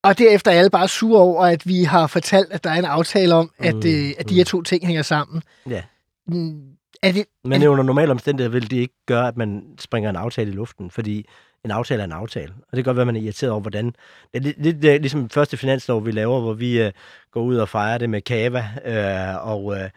[0.03, 2.85] Og derefter er alle bare sure over, at vi har fortalt, at der er en
[2.85, 5.43] aftale om, at, Mm, øh, at de her to ting hænger sammen.
[5.69, 5.81] Ja.
[6.27, 6.61] Mm,
[7.03, 10.51] Er det, Men under normale omstændigheder vil det ikke gøre, at man springer en aftale
[10.51, 11.25] i luften, fordi
[11.65, 12.53] en aftale er en aftale.
[12.57, 13.85] Og det kan godt være, at man er irriteret over, hvordan...
[13.85, 13.95] Det
[14.33, 16.91] er lidt, lidt det er ligesom første finanslov, vi laver, hvor vi øh,
[17.31, 19.89] går ud og fejrer det med Kava, øh, og øh,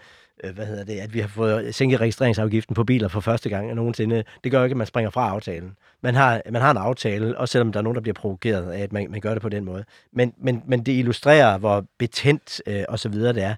[0.45, 3.75] øh, hvad hedder det, at vi har fået sænket registreringsafgiften på biler for første gang
[3.75, 4.25] nogensinde.
[4.45, 5.77] Det gør jo ikke, at man springer fra aftalen.
[6.03, 8.83] Man har, man har en aftale, også selvom der er nogen, der bliver provokeret af,
[8.83, 9.85] at man, man gør det på den måde.
[10.13, 13.55] Men, men, men det illustrerer, hvor betændt øh, og så videre det er.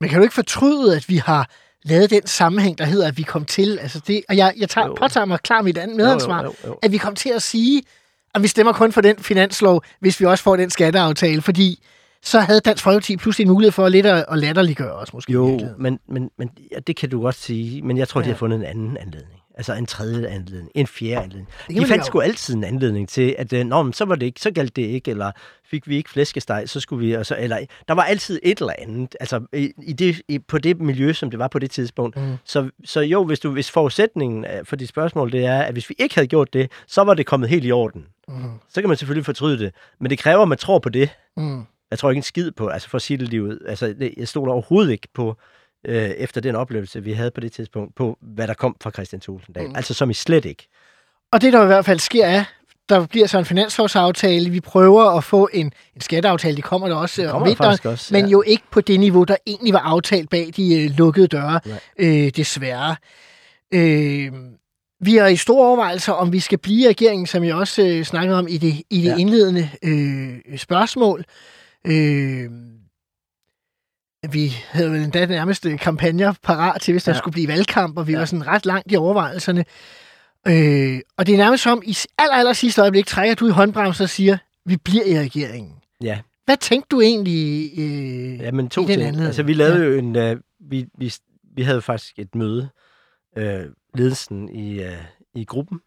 [0.00, 1.50] Men kan du ikke fortryde, at vi har
[1.84, 4.86] lavet den sammenhæng, der hedder, at vi kom til, altså det, og jeg, jeg tager,
[4.86, 4.94] Jo.
[4.94, 6.78] påtager mig klar mit andet medansvar, Jo, jo, jo.
[6.82, 7.82] at vi kom til at sige,
[8.34, 11.84] at vi stemmer kun for den finanslov, hvis vi også får den skatteaftale, fordi
[12.24, 15.32] så havde Dansk Folkeparti pludselig en mulighed for lidt at, at latterliggøre os måske.
[15.32, 18.24] Jo, men, men, men ja, det kan du godt sige, men jeg tror, ja.
[18.24, 19.41] de har fundet en anden anledning.
[19.54, 21.48] Altså en tredje anledning, en fjerde anledning.
[21.68, 24.40] De fandt sgu altid en anledning til, at øh, Nå, men så var det ikke,
[24.40, 25.32] så galt det ikke, eller
[25.64, 28.72] fik vi ikke flæskesteg, så skulle vi, og så, eller der var altid et eller
[28.78, 32.16] andet, altså i, i det, i, på det miljø, som det var på det tidspunkt.
[32.16, 32.36] Mm.
[32.44, 35.88] Så, så jo, hvis, du, hvis forudsætningen øh, for dit spørgsmål, det er, at hvis
[35.88, 38.06] vi ikke havde gjort det, så var det kommet helt i orden.
[38.28, 38.34] Mm.
[38.68, 41.10] Så kan man selvfølgelig fortryde det, men det kræver, at man tror på det.
[41.36, 41.62] Mm.
[41.90, 43.58] Jeg tror ikke en skid på, altså for at sige det lige ud.
[43.68, 45.36] Altså, jeg stoler overhovedet ikke på,
[45.88, 49.20] øh, efter den oplevelse, vi havde på det tidspunkt, på hvad der kom fra Christian
[49.20, 49.68] Tulsendal.
[49.68, 49.76] Mm.
[49.76, 50.68] Altså som i slet ikke.
[51.32, 52.44] Og det, der i hvert fald sker, er,
[52.88, 54.50] der bliver så en finanslovsaftale.
[54.50, 56.56] Vi prøver at få en, en skatteaftale.
[56.56, 58.30] Det kommer der også øh, om kommer vinteren, faktisk også, men ja.
[58.30, 61.80] jo ikke på det niveau, der egentlig var aftalt bag de øh, lukkede døre, Nej.
[61.98, 62.96] øh, desværre.
[63.74, 64.32] Øh,
[65.00, 68.38] vi er i store overvejelser, om vi skal blive regeringen, som jeg også øh, snakkede
[68.38, 69.04] om i det, i det.
[69.04, 69.16] Ja.
[69.16, 71.24] indledende øh, spørgsmål.
[71.86, 72.50] Øh,
[74.30, 77.18] vi havde vel endda nærmest øh, kampagner parat til, hvis der ja.
[77.18, 78.18] Skulle blive valgkamp, og vi ja.
[78.18, 79.64] Var sådan ret langt i overvejelserne.
[80.48, 84.02] Øh, og det er nærmest som, i aller, aller sidste øjeblik trækker du i håndbremsen
[84.02, 85.74] og siger, vi bliver i regeringen.
[86.02, 89.02] Ja, Hvad tænkte du egentlig øh, ja men to i den ting.
[89.02, 89.26] anledning?
[89.26, 89.84] Altså vi lavede ja.
[89.84, 91.14] jo en, uh, vi, vi,
[91.56, 92.68] vi havde faktisk et møde,
[93.38, 95.04] øh, ledelsen i, uh,
[95.34, 95.80] i gruppen,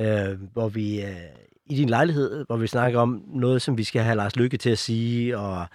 [0.00, 4.02] øh, hvor vi uh, i din lejlighed, hvor vi snakker om noget, som vi skal
[4.02, 5.66] have Lars Lykke til at sige, og øh,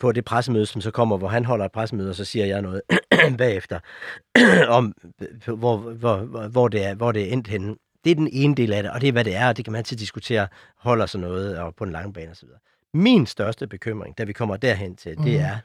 [0.00, 2.62] på det pressemøde, som så kommer, hvor han holder et pressemøde, og så siger jeg
[2.62, 2.82] noget
[3.38, 3.78] bagefter,
[4.68, 7.74] om øh, hvor, hvor, hvor, hvor, det er, hvor det er endt henne.
[8.04, 9.64] Det er den ene del af det, og det er, hvad det er, og det
[9.64, 12.48] kan man altid diskutere, holder sig noget og på en lang bane osv.
[12.94, 15.34] Min største bekymring, da vi kommer derhen til, det Mhm.
[15.34, 15.56] er,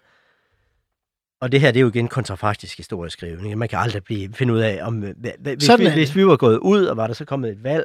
[1.43, 3.58] og det her, det er jo igen kontrafaktisk historieskrivning.
[3.58, 6.38] Man kan aldrig blive, finde ud af, om øh, hvis, Sådan vi, hvis vi var
[6.38, 7.84] gået ud, og var der så kommet et valg,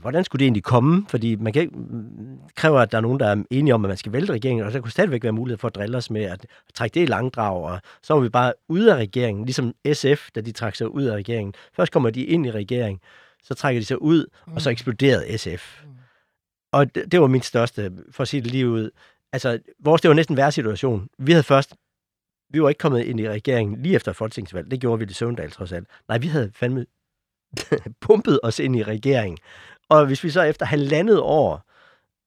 [0.00, 1.06] hvordan skulle det egentlig komme?
[1.08, 3.88] Fordi man kan ikke, mm, kræver, at der er nogen, der er enige om, at
[3.88, 6.22] man skal vælte regeringen, og der kunne stadigvæk være mulighed for at drille os med
[6.22, 10.28] at trække det i langdrag, og så var vi bare ude af regeringen, ligesom SF,
[10.34, 11.54] da de trak sig ud af regeringen.
[11.76, 13.00] Først kommer de ind i regeringen,
[13.42, 15.82] så trækker de sig ud, og så eksploderede SF.
[16.72, 18.90] Og det, det var min største, for at sige det lige ud.
[19.32, 21.08] Altså, vores, det var næsten en værre situation.
[21.18, 21.74] Vi havde først
[22.50, 24.70] vi var ikke kommet ind i regeringen lige efter folketingsvalget.
[24.70, 25.88] Det gjorde vi i Søvndal trods alt.
[26.08, 26.86] Nej, vi havde fandme
[28.00, 29.38] pumpet os ind i regeringen.
[29.88, 31.62] Og hvis vi så efter halvandet år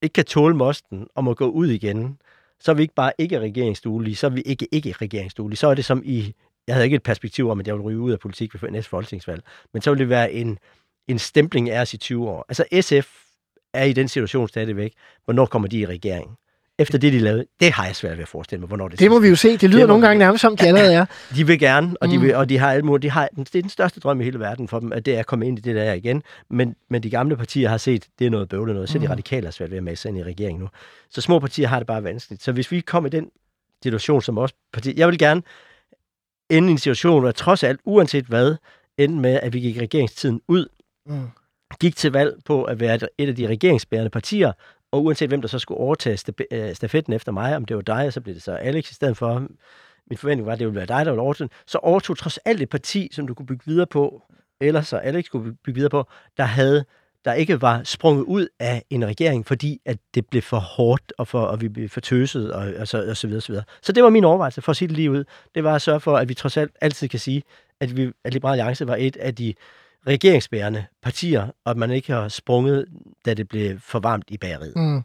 [0.02, 2.20] ikke kan tåle mosten om at gå ud igen,
[2.60, 5.58] så er vi ikke bare ikke regeringsduelige, så er vi ikke ikke regeringsduelige.
[5.58, 6.36] Så er det som i,
[6.68, 8.90] jeg havde ikke et perspektiv om, at jeg ville ryge ud af politik ved næste
[8.90, 10.60] folketingsvalg, men så ville det være en,
[11.08, 12.46] en stempling af os i 20 år.
[12.50, 13.24] Altså SF
[13.74, 14.94] er i den situation stadigvæk.
[15.26, 16.38] Hvornår kommer de i regering?
[16.80, 19.10] Efter det, de lavede, det har jeg svært ved at forestille mig, hvornår det Det
[19.12, 19.58] må vi jo se.
[19.58, 21.06] Det lyder Det nogle gange nærmest som, de allerede er.
[21.36, 22.24] De vil gerne, og de, Mm.
[22.24, 23.04] vil, og de har alt muligt.
[23.04, 25.20] De har, det er den største drøm i hele verden for dem, at det er
[25.20, 26.24] at komme ind i det der igen.
[26.50, 28.90] Men, men de gamle partier har set, det er noget bøvlet noget.
[28.90, 29.04] Så mm.
[29.06, 30.70] de radikale er svært ved at sig ind i regeringen nu.
[31.10, 32.44] Så små partier har det bare vanskeligt.
[32.44, 33.30] Så hvis vi kommer i den
[33.84, 35.42] situation som også parti, jeg vil gerne
[36.50, 38.56] ende i en situation, hvor trods alt, uanset hvad,
[38.98, 40.66] ende med, at vi gik regeringstiden ud,
[41.06, 41.28] Mm.
[41.80, 44.52] gik til valg på at være et af de regeringsbærende partier,
[44.92, 48.06] og uanset hvem der så skulle overtage øh, stafetten efter mig, om det var dig,
[48.08, 49.48] og så blev det så Alex i stedet for.
[50.10, 51.54] Min forventning var, at det ville være dig, der ville overtage den.
[51.66, 54.24] Så overtog trods alt et parti, som du kunne bygge videre på,
[54.62, 56.86] eller så Alex kunne bygge videre på, der havde
[57.26, 61.28] der ikke var sprunget ud af en regering, fordi at det blev for hårdt, og,
[61.28, 63.66] for, og vi blev for tøset, og, og, så, og så videre, så videre.
[63.82, 65.24] Så det var min overvejelse, for at sige det lige ud.
[65.56, 67.44] Det var at sørge for, at vi trods alt altid kan sige,
[67.80, 69.54] at, vi, at Liberal Alliance var et af de
[70.08, 72.86] regeringsbærende partier, og at man ikke har sprunget,
[73.26, 74.74] da det blev for varmt i bageriet.
[74.76, 75.02] Mm.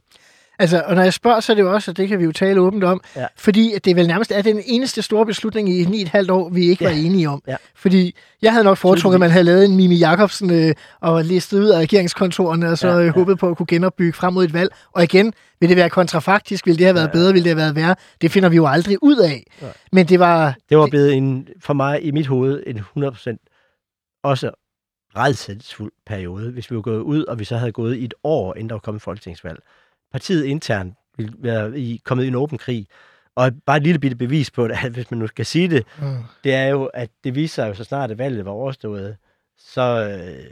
[0.58, 2.32] Altså, og når jeg spørger, så er det jo også, og det kan vi jo
[2.32, 3.26] tale åbent om, Ja.
[3.36, 6.48] fordi at det vel nærmest er den eneste store beslutning i ni et halvt år,
[6.48, 6.90] vi ikke Ja.
[6.90, 7.42] var enige om.
[7.48, 7.56] Ja.
[7.74, 11.58] Fordi jeg havde nok foretrukket, at man havde lavet en Mimi Jacobsen øh, og listet
[11.60, 13.04] ud af regeringskontorerne, og så Ja, ja, ja.
[13.04, 13.10] ja.
[13.12, 14.70] håbet på at kunne genopbygge frem mod et valg.
[14.92, 16.66] Og igen, vil det være kontrafaktisk?
[16.66, 17.12] Vil det have været Ja, ja.
[17.12, 17.32] bedre?
[17.32, 17.96] Vil det have været værre?
[18.20, 19.46] Det finder vi jo aldrig ud af.
[19.62, 19.70] Nej.
[19.92, 20.54] Men det var...
[20.68, 24.50] Det var blevet en, for mig i mit hoved en 100% også
[25.16, 28.54] redselsfuld periode, hvis vi var gået ud, og vi så havde gået i et år,
[28.54, 29.58] inden der var kommet folketingsvalg.
[30.12, 32.86] Partiet internt ville være i, kommet i en åben krig.
[33.36, 36.16] Og bare et lille bitte bevis på det, hvis man nu skal sige det, Mm.
[36.44, 39.16] det er jo, at det viser sig jo, så snart at valget var overstået,
[39.58, 40.44] så, øh,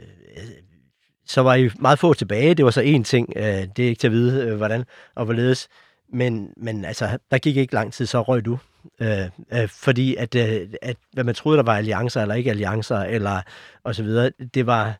[1.25, 2.53] så var I meget få tilbage.
[2.53, 3.33] Det var så én ting.
[3.35, 4.83] Øh, det er ikke til at vide, øh, hvordan
[5.15, 5.67] og hvorledes.
[6.13, 8.57] Men, men altså, der gik ikke lang tid, så røg du.
[9.01, 12.97] Øh, øh, fordi at, øh, at, hvad man troede, der var alliancer eller ikke alliancer,
[12.97, 13.41] eller
[13.83, 14.99] og så videre, det var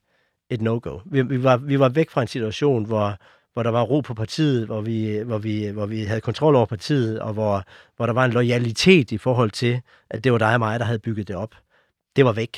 [0.50, 1.00] et no-go.
[1.06, 3.18] Vi, vi, var, vi var væk fra en situation, hvor,
[3.54, 6.66] hvor der var ro på partiet, hvor vi, hvor vi, hvor vi havde kontrol over
[6.66, 7.64] partiet, og hvor,
[7.96, 10.86] hvor der var en loyalitet i forhold til, at det var dig og mig, der
[10.86, 11.56] havde bygget det op.
[12.16, 12.58] Det var væk.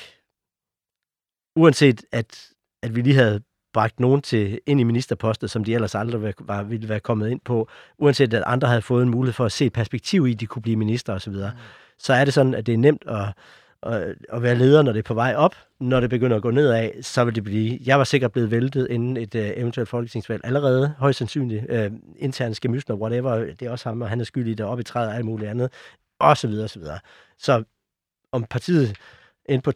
[1.55, 2.49] Uanset at,
[2.83, 3.41] at vi lige havde
[3.75, 7.39] bragt nogen til ind i ministerposter, som de ellers aldrig var, ville være kommet ind
[7.45, 10.39] på, uanset at andre havde fået en mulighed for at se et perspektiv i, at
[10.39, 11.41] de kunne blive minister osv., mm.
[11.99, 13.25] så er det sådan, at det er nemt at,
[13.83, 15.55] at, at være leder, når det er på vej op.
[15.79, 17.79] Når det begynder at gå nedad, så vil det blive...
[17.85, 21.65] Jeg var sikkert blevet væltet inden et uh, eventuelt folketingsvalg allerede, højst sandsynligt.
[21.69, 25.09] Uh, interne skemysler, whatever, det er også ham, og han er skyldig op i træet
[25.09, 25.71] og alt muligt andet,
[26.19, 26.99] og så videre, og så videre.
[27.37, 27.63] Så
[28.31, 28.95] om partiet
[29.49, 29.71] ind på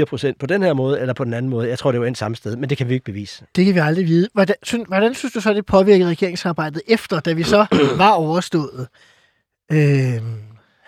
[0.00, 1.68] 2,34 procent på den her måde, eller på den anden måde.
[1.68, 3.44] Jeg tror, det var en samme sted, men det kan vi ikke bevise.
[3.56, 4.28] Det kan vi aldrig vide.
[4.32, 8.88] Hvordan, synes, hvordan synes du så, det påvirkede regeringsarbejdet efter, da vi så var overstået?
[9.72, 10.22] Øh,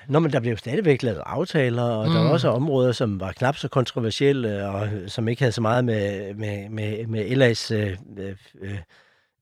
[0.09, 2.13] Nå, men der blev jo stadigvæk lavet aftaler, og mm.
[2.13, 2.33] der var Mm.
[2.33, 6.69] også områder, som var knap så kontroversielle, og som ikke havde så meget med, med,
[6.69, 8.79] med, med LA's øh, øh,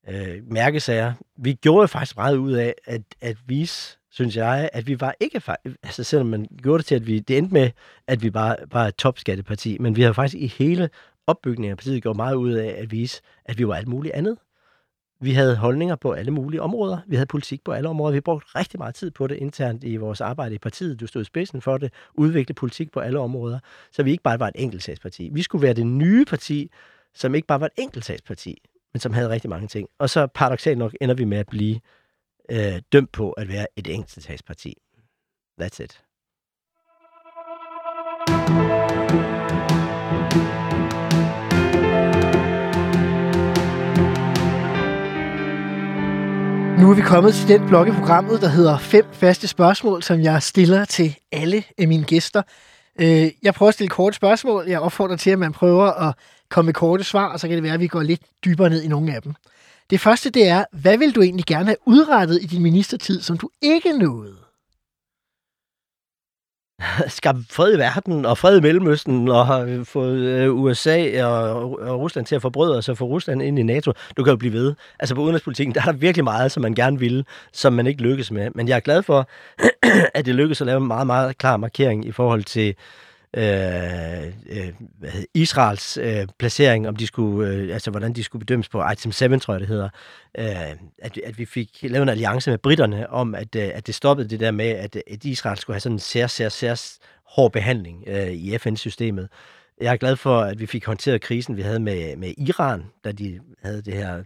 [0.09, 1.13] øh, mærkesager.
[1.39, 5.15] Vi gjorde jo faktisk meget ud af at, at vise, synes jeg, at vi var
[5.21, 5.43] ikke...
[5.83, 7.19] Altså selvom man gjorde det til, at vi...
[7.19, 7.71] Det endte med,
[8.07, 10.91] at vi bare var et topskatteparti, men vi har faktisk i hele
[11.27, 14.37] opbygningen af partiet gjort meget ud af at vise, at vi var alt muligt andet.
[15.23, 16.99] Vi havde holdninger på alle mulige områder.
[17.07, 18.15] Vi havde politik på alle områder.
[18.15, 21.01] Vi brugte rigtig meget tid på det internt i vores arbejde i partiet.
[21.01, 21.93] Du stod i spidsen for det.
[22.15, 23.59] Udvikle politik på alle områder.
[23.93, 25.31] Så vi ikke bare var et enkeltsagsparti.
[25.33, 26.71] Vi skulle være det nye parti,
[27.15, 29.89] som ikke bare var et enkeltsagsparti, men som havde rigtig mange ting.
[29.99, 31.81] Og så paradoxalt nok ender vi med at blive
[32.51, 34.75] øh, dømt på at være et enkeltsagsparti.
[35.63, 36.03] That's it.
[46.81, 50.21] Nu er vi kommet til den blok i programmet, der hedder fem faste spørgsmål, som
[50.21, 52.43] jeg stiller til alle af mine gæster.
[53.01, 54.65] Øh, jeg prøver at stille korte spørgsmål.
[54.69, 56.15] Jeg opfordrer til, at man prøver at
[56.49, 58.83] komme med korte svar, og så kan det være, at vi går lidt dybere ned
[58.83, 59.35] i nogle af dem.
[59.91, 63.39] Det første, det er, hvad vil du egentlig gerne have udrettet i din ministertid, som
[63.39, 64.37] du ikke nåede?
[67.09, 72.01] skabt fred i verden og fred i Mellemøsten og har øh, fået øh, USA og,
[72.01, 73.93] Rusland til at forbrøde sig for Rusland ind i NATO.
[74.17, 74.75] Du kan jo blive ved.
[74.99, 78.03] Altså på udenrigspolitikken, der er der virkelig meget, som man gerne ville, som man ikke
[78.03, 78.51] lykkes med.
[78.55, 79.29] Men jeg er glad for,
[80.15, 82.75] at det lykkedes at lave en meget, meget klar markering i forhold til
[83.37, 88.41] øh, øh, hvad hedder, Israels øh, placering, om de skulle, øh, altså hvordan de skulle
[88.41, 89.89] bedømmes på item 7, tror jeg det hedder,
[90.39, 93.95] øh, at, at vi fik lavet en alliance med britterne om, at, øh, at det
[93.95, 97.53] stoppede det der med, at, at Israel skulle have sådan en sær, sær, sær hård
[97.53, 99.29] behandling øh, i FN-systemet.
[99.81, 103.13] Jeg er glad for, at vi fik håndteret krisen, vi havde med, med Iran, da
[103.13, 104.23] de havde det her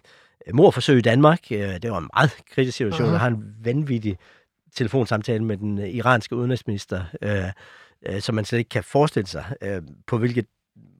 [0.46, 1.40] øh, morforsøg i Danmark.
[1.50, 3.04] Øh, det var en meget kritisk situation.
[3.04, 3.12] Aha.
[3.12, 4.18] Jeg har en vanvittig
[4.74, 7.44] telefonsamtale med den iranske udenrigsminister, øh,
[8.06, 10.46] øh, som man slet ikke kan forestille sig, øh, på hvilket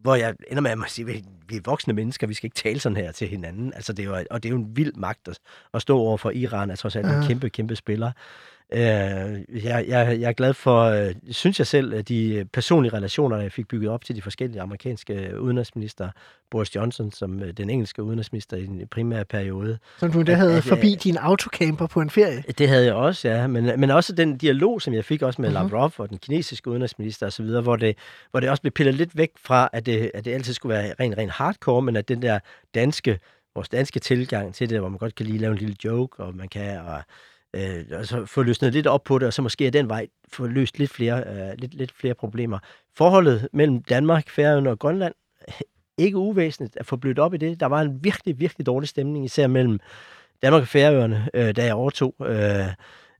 [0.02, 2.80] hvor jeg ender med at sige, vi vi er voksne mennesker, vi skal ikke tale
[2.80, 3.74] sådan her til hinanden.
[3.74, 5.38] Altså, det er jo, og det er jo en vild magt at,
[5.74, 8.12] at stå over for Iran, er trods alt en kæmpe, kæmpe spiller.
[8.74, 13.36] Øh, jeg, jeg, jeg er glad for, øh, synes jeg selv, at de personlige relationer,
[13.40, 16.08] jeg fik bygget op til de forskellige amerikanske udenrigsminister,
[16.50, 20.56] Boris Johnson som øh, den engelske udenrigsminister i den primære periode, Som du At- havde
[20.56, 22.44] at- forbi din autocamper på en ferie?
[22.58, 23.46] det havde jeg også, ja.
[23.46, 25.70] Men, men også den dialog, som jeg fik også med mm-hmm.
[25.70, 27.96] Lavrov og den kinesiske udenrigsminister osv., hvor det,
[28.30, 30.94] hvor det også blev pillet lidt væk fra, at det, at det altid skulle være
[31.00, 32.38] rent, rent hardcore, men at den der
[32.74, 33.18] danske,
[33.54, 36.34] vores danske tilgang til det, hvor man godt kan lige lave en lille joke, og
[36.36, 37.02] man kan og,
[37.54, 40.06] øh, og så få løsnet lidt op på det, og så måske af den vej
[40.32, 42.58] få løst lidt flere, øh, lidt, lidt flere problemer.
[42.96, 45.14] Forholdet mellem Danmark, Færøerne og Grønland,
[45.98, 47.60] ikke uvæsentligt at få blødt op i det.
[47.60, 49.80] Der var en virkelig, virkelig dårlig stemning, især mellem
[50.42, 52.14] Danmark og Færøerne, øh, da jeg overtog.
[52.20, 52.66] Øh,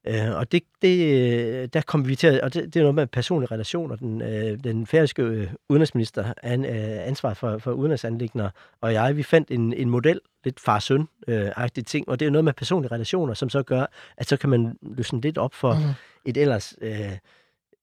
[0.07, 2.95] Øh, og det, det, øh, der kom vi til, at, og det, det er noget
[2.95, 3.97] med personlige relationer.
[3.97, 9.23] Den, øh, den færøske øh, udenrigsminister, an, øh, ansvar for, for udenrigsanlægner, og jeg, vi
[9.23, 13.35] fandt en, en model, lidt far-søn-agtig øh, ting, og det er noget med personlige relationer,
[13.35, 13.87] som så gør,
[14.17, 15.81] at så kan man løsne lidt op for mm.
[16.25, 16.75] et ellers...
[16.81, 17.13] Øh,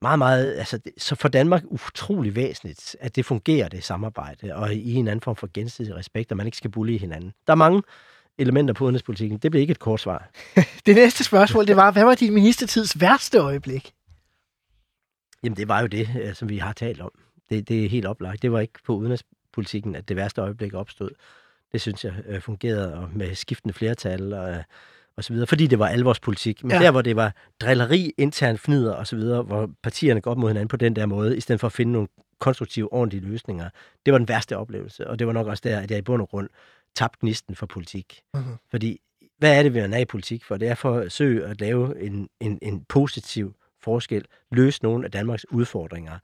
[0.02, 4.94] meget, meget, altså, så for Danmark utrolig væsentligt, at det fungerer, det samarbejde, og i
[4.94, 7.34] en anden form for gensidig respekt, og man ikke skal bully hinanden.
[7.48, 7.82] Der er mange
[8.38, 9.38] elementer på udenrigspolitikken.
[9.38, 10.30] Det bliver ikke et kort svar.
[10.86, 13.94] det næste spørgsmål, det var, hvad var din ministertids værste øjeblik?
[15.44, 17.12] Jamen, det var jo det, øh, som vi har talt om.
[17.50, 18.42] Det, det er helt oplagt.
[18.42, 21.10] Det var ikke på udenrigspolitikken, at det værste øjeblik opstod.
[21.72, 24.64] Det synes jeg øh, fungerede med skiftende flertal og,
[25.18, 26.64] og så videre, fordi det var alvorspolitik.
[26.64, 26.80] Men ja.
[26.80, 30.50] der, hvor det var drilleri, intern fnider og så videre, hvor partierne går op mod
[30.50, 32.08] hinanden på den der måde, i stedet for at finde nogle
[32.40, 33.70] konstruktive, ordentlige løsninger,
[34.06, 35.08] det var den værste oplevelse.
[35.08, 36.50] Og det var nok også der, at jeg i bund og grund
[36.96, 38.22] tabt gnisten for politik.
[38.38, 38.68] Uh-huh.
[38.72, 39.02] Fordi,
[39.38, 40.58] hvad er det, vi er i politik for?
[40.58, 45.12] Det er for at søge at lave en, en, en positiv forskel, løse nogle af
[45.12, 46.20] Danmarks udfordringer.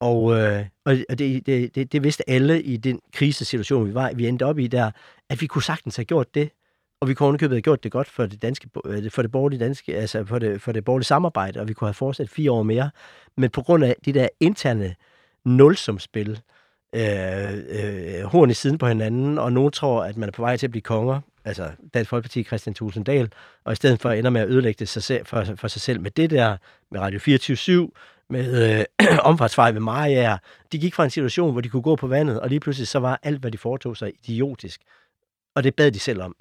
[0.00, 4.28] Og, øh, og det, det, det, det vidste alle i den krisesituation, vi var vi
[4.28, 4.90] endte op i der,
[5.28, 6.50] at vi kunne sagtens have gjort det,
[7.00, 9.60] og vi kunne ovenikøbet have gjort det godt for det, danske, øh, for det borgerlige,
[9.60, 12.62] danske, altså for det, for det borgerlige samarbejde, og vi kunne have fortsat fire år
[12.62, 12.90] mere.
[13.36, 14.94] Men på grund af de der interne
[15.44, 16.40] nulsumspil,
[16.94, 20.56] øh, øh, horn i siden på hinanden, og nogen tror, at man er på vej
[20.56, 23.32] til at blive konger, altså Dansk Folkeparti Christian Tulsendal,
[23.64, 26.00] og i stedet for ender med at ødelægge det sig selv, for, for sig selv
[26.00, 26.56] med det der,
[26.90, 27.90] med Radio 24
[28.30, 30.36] med øh, omfartsvej ved Maja.
[30.72, 32.98] De gik fra en situation, hvor de kunne gå på vandet, og lige pludselig så
[32.98, 34.80] var alt, hvad de foretog sig, idiotisk.
[35.54, 36.36] Og det bad de selv om.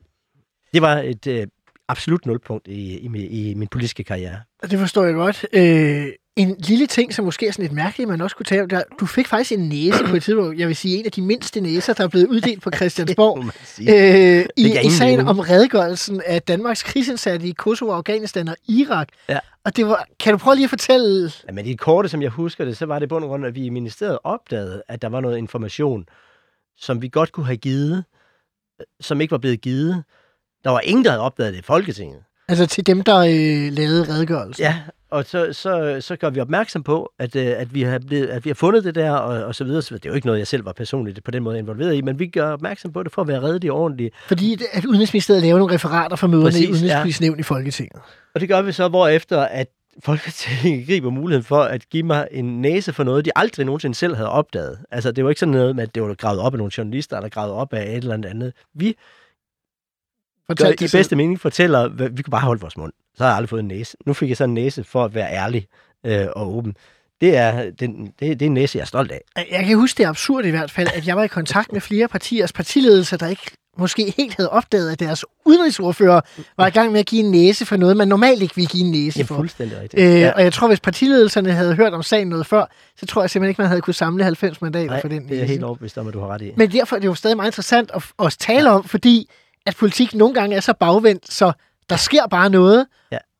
[0.73, 1.47] Det var et øh,
[1.87, 4.41] absolut nulpunkt i, i, i min politiske karriere.
[4.61, 5.45] Det forstår jeg godt.
[5.53, 8.83] Øh, en lille ting, som måske er sådan lidt mærkeligt, man også kunne tage, der,
[8.99, 11.61] du fik faktisk en næse på et tidspunkt, jeg vil sige en af de mindste
[11.61, 13.45] næser, der er blevet uddelt på Christiansborg,
[13.79, 19.07] øh, i, i sagen om redegørelsen af Danmarks krigsindsatte i Kosovo, Afghanistan og Irak.
[19.29, 19.39] Ja.
[19.65, 21.31] Og det var, kan du prøve lige at fortælle?
[21.47, 23.49] Ja, men i det korte, som jeg husker det, så var det på grund af,
[23.49, 26.05] at vi i ministeriet opdagede, at der var noget information,
[26.77, 28.03] som vi godt kunne have givet,
[29.01, 30.03] som ikke var blevet givet.
[30.63, 32.23] Der var ingen, der havde opdaget det i Folketinget.
[32.47, 34.63] Altså til dem, der øh, lavede redegørelsen?
[34.63, 34.79] Ja,
[35.13, 38.45] og så, så, så gør vi opmærksom på, at, øh, at, vi har blevet, at
[38.45, 39.81] vi har fundet det der, og, og så videre.
[39.81, 42.01] Så det er jo ikke noget, jeg selv var personligt på den måde involveret i,
[42.01, 44.11] men vi gør opmærksom på det for at være redde og ordentlige.
[44.27, 47.35] Fordi at Udenrigsministeriet laver nogle referater fra møderne Præcis, i Udenrigspolitisk ja.
[47.39, 48.01] i Folketinget.
[48.35, 49.67] Og det gør vi så, hvor efter at
[50.03, 54.15] Folketinget griber muligheden for at give mig en næse for noget, de aldrig nogensinde selv
[54.15, 54.79] havde opdaget.
[54.91, 57.17] Altså, det var ikke sådan noget med, at det var gravet op af nogle journalister,
[57.17, 58.53] eller gravet op af et eller andet.
[58.73, 58.95] Vi
[60.57, 63.49] gør i bedste mening fortæller, vi kunne bare holde vores mund så har jeg aldrig
[63.49, 63.97] fået en næse.
[64.05, 65.67] Nu fik jeg så en næse for at være ærlig
[66.05, 66.75] øh, og åben.
[67.21, 69.21] Det er, den, det, det er en næse, jeg er stolt af.
[69.51, 72.07] Jeg kan huske det absurd i hvert fald, at jeg var i kontakt med flere
[72.07, 76.21] partiers partiledelse, der ikke måske helt havde opdaget, at deres udenrigsordfører
[76.57, 78.85] var i gang med at give en næse for noget, man normalt ikke ville give
[78.85, 79.35] en næse for.
[79.35, 80.03] Ja, fuldstændig rigtigt.
[80.03, 80.31] Øh, ja.
[80.31, 82.65] Og jeg tror, hvis partiledelserne havde hørt om sagen noget før,
[82.97, 85.35] så tror jeg simpelthen ikke, man havde kunnet samle 90 mandater Nej, for den næse.
[85.35, 86.51] det er helt overbevist om, at du har ret i.
[86.57, 88.75] Men derfor er det jo stadig meget interessant at, at tale ja.
[88.75, 89.29] om, fordi
[89.65, 91.51] at politik nogle gange er så bagvendt, så
[91.89, 92.85] der sker bare noget,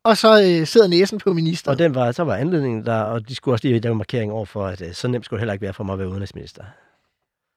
[0.04, 1.70] og så øh, sidder næsen på minister.
[1.70, 4.44] Og den var, så var anledningen der, og de skulle også lige lave markering over
[4.44, 6.64] for, at øh, så nemt skulle det heller ikke være for mig at være udenrigsminister.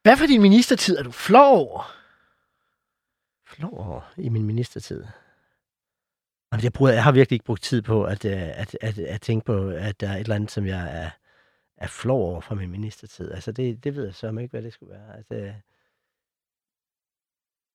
[0.03, 1.91] Hvad for din ministertid er du flov over?
[3.47, 5.03] Flov over i min ministertid?
[6.51, 9.21] Jamen, jeg, bruger, jeg har virkelig ikke brugt tid på at, øh, at, at, at
[9.21, 11.09] tænke på, at der er et eller andet, som jeg er,
[11.77, 13.31] er flov over fra min ministertid.
[13.31, 15.17] Altså, det, det ved jeg så ikke, hvad det skulle være.
[15.17, 15.53] Altså,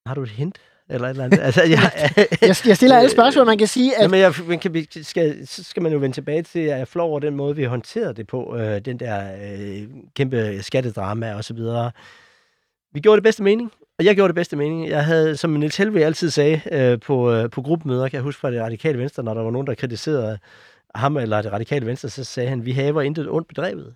[0.07, 0.59] har du et hint?
[0.89, 1.41] Eller et eller andet.
[1.41, 1.91] Altså, jeg,
[2.43, 4.03] jeg, jeg stiller alle spørgsmål, man kan sige, at...
[4.03, 7.11] Jamen, jeg, man kan, skal, så skal man jo vende tilbage til, at jeg flov
[7.11, 8.57] over den måde, vi håndterede det på.
[8.57, 11.91] Øh, den der øh, kæmpe skattedrama og så videre.
[12.95, 14.89] Vi gjorde det bedste mening, og jeg gjorde det bedste mening.
[14.89, 18.41] Jeg havde, som Niels Helve altid sagde øh, på, øh, på gruppemøder, kan jeg huske
[18.41, 20.39] fra det radikale venstre, når der var nogen, der kritiserede
[20.95, 23.95] ham eller det radikale venstre, så sagde han, vi haver intet ondt bedrevet.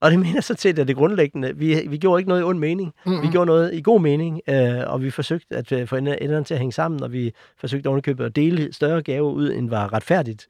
[0.00, 1.56] Og det mener så til, at det grundlæggende.
[1.56, 2.92] Vi, vi gjorde ikke noget i ond mening.
[3.06, 3.22] Mm-hmm.
[3.22, 6.54] Vi gjorde noget i god mening, øh, og vi forsøgte at øh, få enderne til
[6.54, 10.46] at hænge sammen, og vi forsøgte ovenikøbet at dele større gaver ud, end var retfærdigt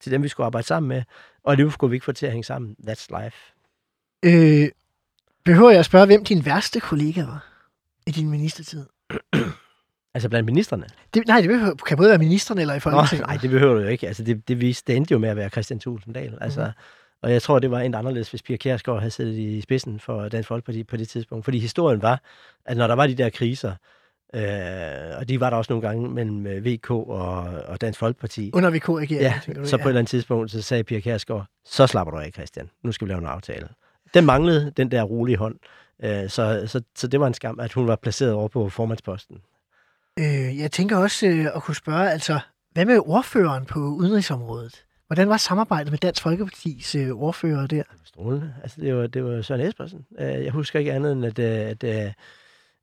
[0.00, 1.02] til dem, vi skulle arbejde sammen med.
[1.44, 2.76] Og det skulle vi ikke få til at hænge sammen.
[2.88, 3.36] That's life.
[4.24, 4.68] Øh,
[5.44, 7.46] behøver jeg at spørge, hvem din værste kollega var
[8.06, 8.86] i din ministertid?
[10.14, 10.86] altså blandt ministerne?
[11.14, 13.26] Det, nej, det behøver, kan både være ministerne eller i Folketinget.
[13.26, 14.06] nej, det behøver du jo ikke.
[14.06, 16.38] Altså, det, det, viste, det endte jo med at være Christian Tulsendal.
[16.40, 16.72] Altså, mm-hmm
[17.22, 20.28] og jeg tror, det var en anderledes, hvis Pia Kjærsgaard havde siddet i spidsen for
[20.28, 21.44] Dansk Folkeparti på det tidspunkt.
[21.44, 22.22] Fordi historien var,
[22.64, 23.74] at når der var de der kriser,
[24.34, 28.50] øh, og de var der også nogle gange mellem øh, VK og, og Dansk Folkeparti.
[28.54, 29.84] Under vk Ja, du, så på ja.
[29.84, 32.70] et eller andet tidspunkt, så sagde Pia Kjærsgaard, så slapper du af, Christian.
[32.82, 33.68] Nu skal vi lave en aftale.
[34.14, 35.54] Den manglede, den der rolige hånd.
[36.04, 39.36] Øh, så, så, så det var en skam, at hun var placeret over på formandsposten.
[40.18, 42.40] Øh, jeg tænker også øh, at kunne spørge, altså,
[42.72, 44.84] hvad med ordføreren på udenrigsområdet?
[45.10, 47.82] Hvordan var samarbejdet med Dansk Folkepartis øh, ordfører der?
[48.04, 48.54] Strålende.
[48.62, 50.06] Altså, det var, det var Søren Espersen.
[50.18, 52.12] Øh, jeg husker ikke andet end, at, øh, at, øh,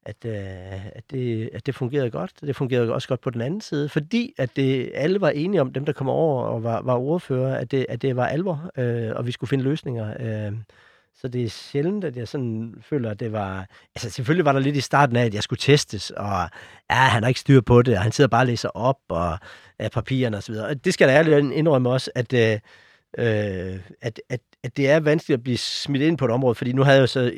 [0.06, 2.32] at, at, at, det, at det fungerede godt.
[2.42, 5.74] Det fungerede også godt på den anden side, fordi at det, alle var enige om,
[5.74, 9.12] dem der kom over og var, var ordfører, at det, at det var alvor, øh,
[9.16, 10.14] og vi skulle finde løsninger.
[10.20, 10.54] Øh,
[11.22, 13.68] så det er sjældent, at jeg sådan føler, at det var...
[13.96, 16.50] Altså selvfølgelig var der lidt i starten af, at jeg skulle testes, og
[16.90, 19.38] ja, han har ikke styr på det, og han sidder bare og læser op og
[19.80, 20.54] af papirerne osv.
[20.54, 22.60] Og det skal der ærligt indrømme også, at, øh,
[23.18, 26.74] øh, at, at, at det er vanskeligt at blive smidt ind på et område, fordi
[26.74, 27.34] nu havde jeg jo så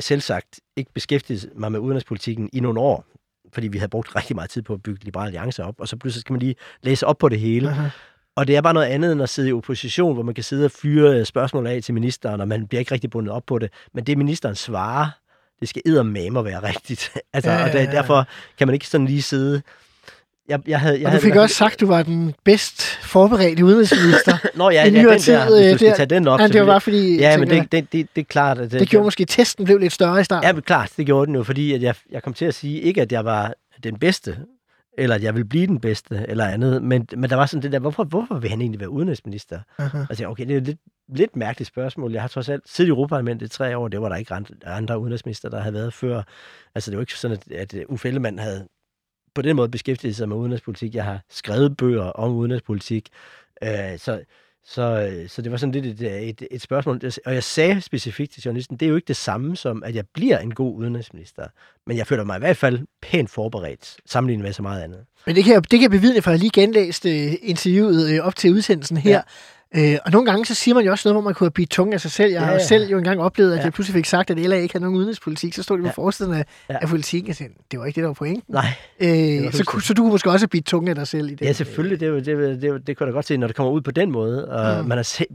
[0.00, 3.04] selv sagt ikke beskæftiget mig med udenrigspolitikken i nogle år,
[3.52, 5.96] fordi vi havde brugt rigtig meget tid på at bygge Liberale Alliance op, og så
[5.96, 7.68] pludselig skal man lige læse op på det hele.
[7.68, 7.88] Aha.
[8.36, 10.64] Og det er bare noget andet end at sidde i opposition, hvor man kan sidde
[10.64, 13.70] og fyre spørgsmål af til ministeren, og man bliver ikke rigtig bundet op på det.
[13.94, 15.06] Men det, ministeren svarer,
[15.60, 17.10] det skal eddermame være rigtigt.
[17.32, 17.90] altså, Ja, ja, og der, ja.
[17.90, 18.26] derfor
[18.58, 19.62] kan man ikke sådan lige sidde...
[20.48, 22.82] Jeg, jeg havde, jeg Og du havde fik også sagt, at du var den bedst
[23.02, 24.36] forberedte udenrigsminister.
[24.58, 26.38] Nå ja, ja den tid, der, hvis øh, du skal der- tage den op.
[26.38, 28.70] Nej, det var bare fordi, Ja, jeg men det, det, det, det er klart, at...
[28.70, 30.46] det gjorde måske, at testen blev lidt større i starten.
[30.46, 32.80] Ja, men klart, det gjorde den jo, fordi at jeg, jeg kom til at sige,
[32.80, 33.54] ikke at jeg var
[33.84, 34.36] den bedste,
[34.98, 37.72] eller at jeg ville blive den bedste, eller andet, men, men der var sådan det
[37.72, 39.60] der, hvorfor, hvorfor vil han egentlig være udenrigsminister?
[39.78, 39.98] Aha.
[39.98, 42.12] Og jeg tænkte, okay, det er lidt, lidt mærkeligt spørgsmål.
[42.12, 44.54] Jeg har trods alt siddet i Europaparlamentet i tre år, det var der ikke andre,
[44.64, 46.22] andre udenrigsminister, der havde været før.
[46.74, 48.68] Altså, det var ikke sådan, at, at Uffe Ellemann havde
[49.34, 50.94] på den måde beskæftiget sig med udenrigspolitik.
[50.94, 53.08] Jeg har skrevet bøger om udenrigspolitik,
[53.62, 54.24] øh, så,
[54.66, 57.00] så, så det var sådan lidt et, et, et spørgsmål.
[57.26, 60.04] Og jeg sagde specifikt til journalisten, det er jo ikke det samme som, at jeg
[60.14, 61.46] bliver en god udenrigsminister.
[61.86, 65.00] Men jeg føler mig i hvert fald pænt forberedt, sammenlignet med så meget andet.
[65.26, 68.26] Men det kan, jeg, det kan jeg bevidne, for jeg lige genlæst øh, interviewet øh,
[68.26, 69.10] op til udsendelsen her.
[69.10, 69.20] Ja.
[69.76, 71.70] Øh, og nogle gange så siger man jo også noget, hvor man kunne have bidt
[71.70, 72.30] tunge af sig selv.
[72.32, 72.64] Jeg har Ja, jo ja.
[72.66, 73.64] selv jo engang oplevet, at Ja.
[73.64, 75.54] jeg pludselig fik sagt, at LA ikke havde nogen udenrigspolitik.
[75.54, 75.92] Så stod det på Ja.
[76.04, 76.76] forsiden af, Ja.
[76.82, 77.28] af politik.
[77.28, 78.54] Jeg tænkte, det var ikke det, der var pointen.
[78.54, 78.64] Nej,
[79.00, 79.66] Øh, så, fuldstændig.
[79.66, 81.40] kunne- så du kunne måske også have bidt tunge af dig selv i det.
[81.46, 82.00] Ja, selvfølgelig.
[82.00, 83.90] Det, det, det, jo- det kan jeg da godt se, når det kommer ud på
[83.90, 84.48] den måde.
[84.48, 84.88] Og Mm.
[84.88, 85.26] man har set,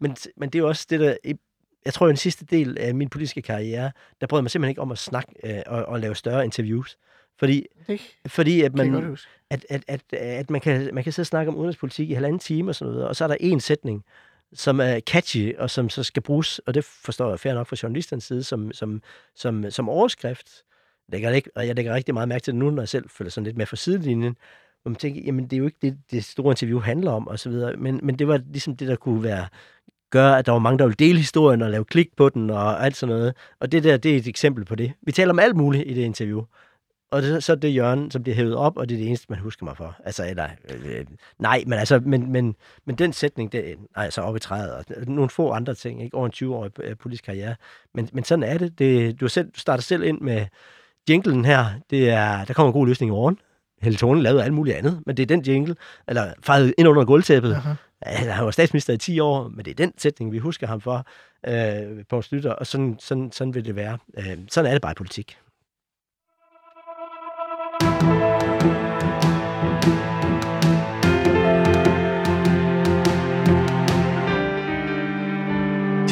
[0.00, 1.14] men, men det er jo også det, der...
[1.84, 3.90] Jeg tror, i den sidste del af min politiske karriere,
[4.20, 6.96] der brød jeg mig simpelthen ikke om at snakke øh, og, og lave større interviews.
[7.38, 9.16] Fordi, Det fordi at man,
[9.50, 12.38] at, at, at, at man, kan, man kan sidde og snakke om udenrigspolitik i halvanden
[12.38, 14.04] time og sådan noget, og så er der en sætning,
[14.52, 17.76] som er catchy, og som så skal bruges, og det forstår jeg fair nok fra
[17.82, 19.02] journalisternes side, som, som,
[19.34, 20.48] som, som overskrift.
[21.08, 23.30] Lægger, ikke, og jeg lægger rigtig meget mærke til det nu, når jeg selv følger
[23.30, 24.36] sådan lidt mere fra sidelinjen,
[24.82, 27.38] hvor man tænker, jamen det er jo ikke det, det store interview handler om, og
[27.38, 27.76] så videre.
[27.76, 29.48] Men, men det var ligesom det, der kunne være
[30.10, 32.84] gøre, at der var mange, der ville dele historien og lave klik på den og
[32.84, 33.36] alt sådan noget.
[33.60, 34.92] Og det der, det er et eksempel på det.
[35.02, 36.44] Vi taler om alt muligt i det interview.
[37.10, 39.26] Og det, så er det hjørne, som bliver hævet op, og det er det eneste,
[39.28, 39.96] man husker mig for.
[40.04, 41.04] Altså, eller, øh,
[41.38, 44.84] nej, men altså, men, men, men den sætning, det, nej, altså op i træet, og
[45.06, 47.54] nogle få andre ting, ikke over en 20-årig øh, politisk karriere.
[47.94, 48.78] Men, men sådan er det.
[48.78, 50.46] det du, selv, du starter selv ind med
[51.10, 51.66] jinglen her.
[51.90, 53.38] Det er, der kommer en god løsning i morgen.
[53.82, 55.76] Helle Thorne lavede alt muligt andet, men det er den jingle,
[56.08, 57.62] eller fejret ind under gulvtæppet.
[58.06, 60.80] Ja, han var statsminister i 10 år, men det er den sætning, vi husker ham
[60.80, 61.06] for
[61.46, 63.98] øh, på Slytter, og sådan, sådan, sådan vil det være.
[64.18, 65.38] Øh, sådan er det bare i politik.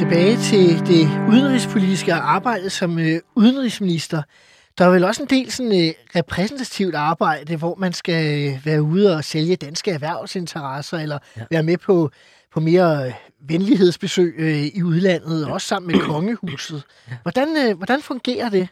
[0.06, 4.22] Tilbage til det udenrigspolitiske arbejde som øh, udenrigsminister.
[4.78, 8.82] Der er vel også en del sådan, øh, repræsentativt arbejde, hvor man skal øh, være
[8.82, 11.40] ude og sælge danske erhvervsinteresser, eller ja.
[11.40, 11.46] Ja.
[11.50, 12.10] være med på,
[12.52, 13.12] på mere øh,
[13.48, 16.82] venlighedsbesøg øh, i udlandet, også sammen med kongehuset.
[17.22, 18.68] Hvordan, øh, hvordan fungerer det?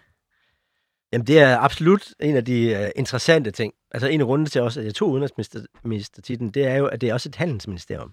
[1.13, 3.73] Jamen, det er absolut en af de uh, interessante ting.
[3.91, 7.09] Altså, en af grundene til også, at jeg tog udenrigsministertitlen, det er jo, at det
[7.09, 8.13] er også et handelsministerium.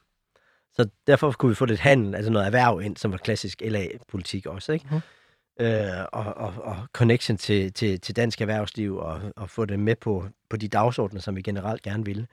[0.74, 4.46] Så derfor kunne vi få lidt handel, altså noget erhverv ind, som var klassisk LA-politik
[4.46, 4.86] også, ikke?
[4.92, 5.02] Mhm.
[5.62, 9.96] Øh, og, og, og connection til, til, til dansk erhvervsliv, og, og få det med
[9.96, 12.28] på, på de dagsordner, som vi generelt gerne ville.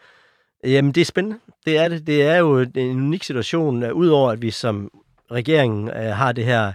[0.65, 1.39] Jamen, det er spændende.
[1.67, 2.07] Det er det.
[2.07, 4.91] Det er jo en unik situation, udover at vi som
[5.31, 6.73] regeringen uh, har det her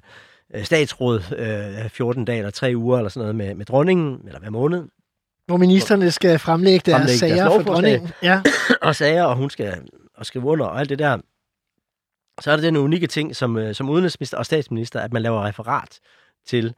[0.55, 1.21] øh, statsråd
[1.83, 4.83] øh, 14 dage eller 3 uger eller sådan noget med, med dronningen, eller hver måned,
[5.47, 7.75] Hvor ministerne skal fremlægge deres Fremlægge deres sager for lovforslag.
[7.75, 8.09] dronningen.
[8.23, 8.41] Ja.
[8.87, 9.81] og sager, og hun skal
[10.15, 11.17] og skrive under og alt det der.
[12.41, 15.45] Så er det den unikke ting som, øh, som udenrigsminister og statsminister, at man laver
[15.45, 15.99] referat
[16.45, 16.75] til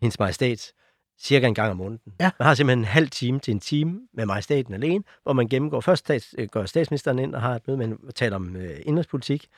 [0.00, 0.72] hendes majestæt
[1.18, 2.12] cirka en gang om måneden.
[2.20, 2.30] Ja.
[2.38, 5.80] Man har simpelthen en halv time til en time med majestæten alene, hvor man gennemgår,
[5.80, 8.80] først stats, øh, går statsministeren ind og har et møde med og taler om øh,
[8.86, 9.48] indrigspolitik,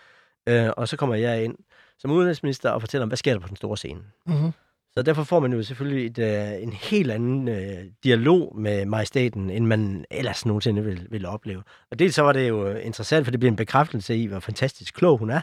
[0.48, 1.56] øh, og så kommer jeg ind
[1.98, 4.00] som udenrigsminister og fortæller om, hvad sker der på den store scene.
[4.26, 4.52] Mm-hmm.
[4.96, 9.50] Så derfor får man jo selvfølgelig et, øh, en helt anden øh, dialog med majestaten,
[9.50, 11.62] end man ellers nogensinde vil, vil opleve.
[11.90, 14.94] Og dels så var det jo interessant, for det bliver en bekræftelse i, hvor fantastisk
[14.94, 15.40] klog hun er,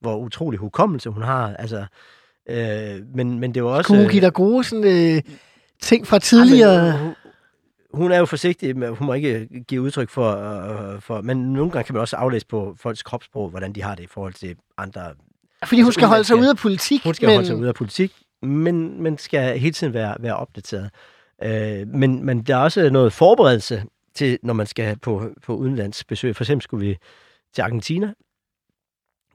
[0.00, 1.56] hvor utrolig hukommelse hun har.
[1.56, 1.84] Altså,
[2.48, 3.88] øh, men, men det var også...
[3.88, 5.22] Kunne hun give dig gode sådan, øh,
[5.80, 6.84] ting fra tidligere?
[6.84, 7.14] Ja, men
[7.94, 11.20] hun, er jo forsigtig, men hun må ikke give udtryk for, øh, for...
[11.20, 14.08] Men nogle gange kan man også aflæse på folks kropssprog, hvordan de har det i
[14.10, 15.02] forhold til andre...
[15.64, 17.04] Fordi hun Altså, skal holde sig ude af politik.
[17.04, 17.34] Hun skal men...
[17.34, 20.90] holde sig ude af politik, men, men skal hele tiden være, være opdateret.
[21.42, 23.84] Øh, men, men der er også noget forberedelse
[24.14, 26.36] til, når man skal på, på udenlandsbesøg.
[26.36, 26.98] For eksempel skulle vi
[27.54, 28.12] til Argentina.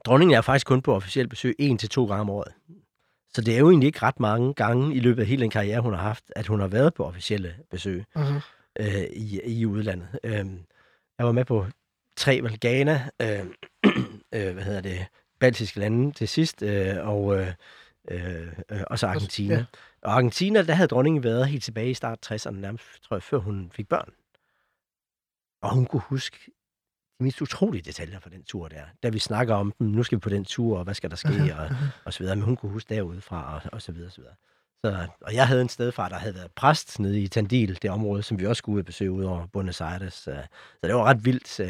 [0.04, 2.52] Dronningen er faktisk kun på officielt besøg en til to gange om året.
[3.34, 5.80] Så det er jo egentlig ikke ret mange gange i løbet af hele den karriere,
[5.80, 8.24] hun har haft, at hun har været på officielle besøg Mhm.
[8.80, 10.08] øh, i, i udlandet.
[10.24, 10.46] Øh,
[11.18, 11.66] jeg var med på
[12.16, 13.28] tre, vel Ghana, øh,
[14.34, 15.06] øh, hvad hedder det,
[15.40, 17.52] baltiske lande til sidst, øh, og øh,
[18.10, 19.54] øh, øh, også Argentina.
[19.54, 19.64] Ja.
[20.02, 23.38] Og Argentina, der havde dronningen været helt tilbage i start 60'erne, nærmest, tror jeg, før
[23.38, 24.12] hun fik børn.
[25.62, 26.38] Og hun kunne huske
[27.18, 28.84] de mest utrolige detaljer fra den tur der.
[29.02, 31.16] Da vi snakker om, "Hmm, nu skal vi på den tur, og hvad skal der
[31.16, 31.28] ske,
[31.58, 31.68] og,
[32.04, 32.36] og så videre.
[32.36, 34.34] Men hun kunne huske derudefra, og, og så videre, og så videre.
[34.84, 38.22] Så, og jeg havde en stedfar, der havde været præst nede i Tandil, det område,
[38.22, 40.14] som vi også skulle ud og besøge ud over Buenos Aires.
[40.14, 40.42] Så,
[40.80, 41.60] så det var ret vildt.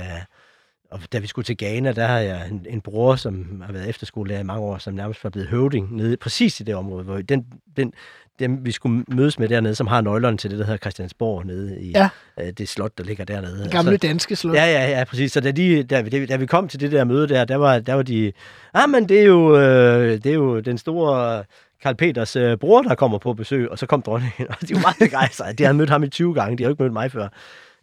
[0.91, 3.89] Og da vi skulle til Ghana, der har jeg en, en bror, som har været
[3.89, 7.17] efterskolelærer i mange år, som nærmest var blevet høvding nede præcis i det område, hvor
[7.17, 7.93] den, den,
[8.39, 11.81] dem, vi skulle mødes med dernede, som har nøglerne til det, der hedder Christiansborg nede
[11.81, 12.09] i Ja.
[12.41, 13.63] øh, det slot, der ligger dernede.
[13.63, 14.55] Det gamle Så- danske slot.
[14.55, 15.33] Ja, ja, ja, præcis.
[15.33, 17.79] Så da, de, da, vi- da vi kom til det der møde der, der var,
[17.79, 18.33] der var de,
[18.75, 21.45] ah, men det er jo, øh, det er jo den store
[21.83, 24.81] Karl Peters øh, bror, der kommer på besøg, og så kom dronningen, og de var
[24.81, 25.55] meget begejstrede.
[25.55, 27.29] De havde mødt ham i 20 gange, de har jo ikke mødt mig før.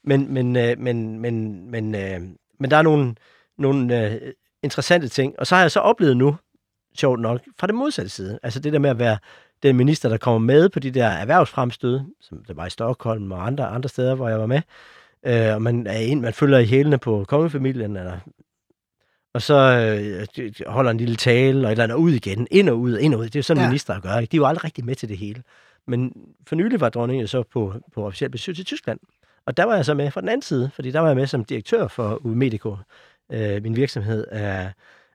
[0.03, 2.19] Men, men, øh, men, men, men, øh,
[2.59, 3.15] men der er nogle,
[3.57, 4.33] nogle øh,
[4.63, 6.35] interessante ting, og så har jeg så oplevet nu,
[6.97, 8.39] sjovt nok, fra det modsatte side.
[8.43, 9.17] Altså det der med at være
[9.63, 13.47] den minister, der kommer med på de der erhvervsfremstød, som det var i Stockholm og
[13.47, 14.61] andre, andre steder, hvor jeg var med,
[15.25, 18.17] øh, og man er ind, man følger i hælene på kongefamilien, eller,
[19.33, 19.55] og så
[20.37, 23.13] øh, holder en lille tale, og et eller andet ud igen, ind og ud, ind
[23.13, 23.25] og ud.
[23.25, 23.67] Det er jo sådan, Ja.
[23.67, 24.17] minister gør.
[24.17, 24.31] Ikke?
[24.31, 25.43] De er jo aldrig rigtig med til det hele.
[25.87, 26.13] Men
[26.47, 28.99] for nylig var dronningen så på, på officielt besøg til Tyskland.
[29.47, 31.27] Og der var jeg så med fra den anden side, fordi der var jeg med
[31.27, 32.77] som direktør for Umedico,
[33.31, 34.25] øh, min virksomhed.
[34.33, 34.71] Øh,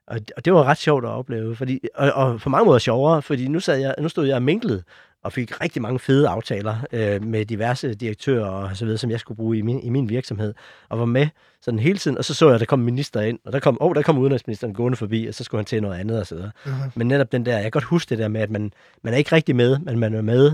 [0.07, 3.21] og, og det var ret sjovt at opleve, fordi, og, og på mange måder sjovere,
[3.21, 4.83] fordi nu, sad jeg, nu stod jeg og minklede,
[5.23, 9.19] og fik rigtig mange fede aftaler øh, med diverse direktører og så videre, som jeg
[9.19, 10.53] skulle bruge i min, i min virksomhed,
[10.89, 11.27] og var med
[11.61, 13.77] sådan hele tiden, og så så jeg, at der kom minister ind, og der kom,
[13.81, 16.35] oh, der kom udenrigsministeren gående forbi, og så skulle han til noget andet og så
[16.35, 16.51] videre.
[16.65, 16.75] Mhm.
[16.95, 19.17] Men netop den der, jeg kan godt huske det der med, at man, man er
[19.17, 20.51] ikke rigtig med, men man er med.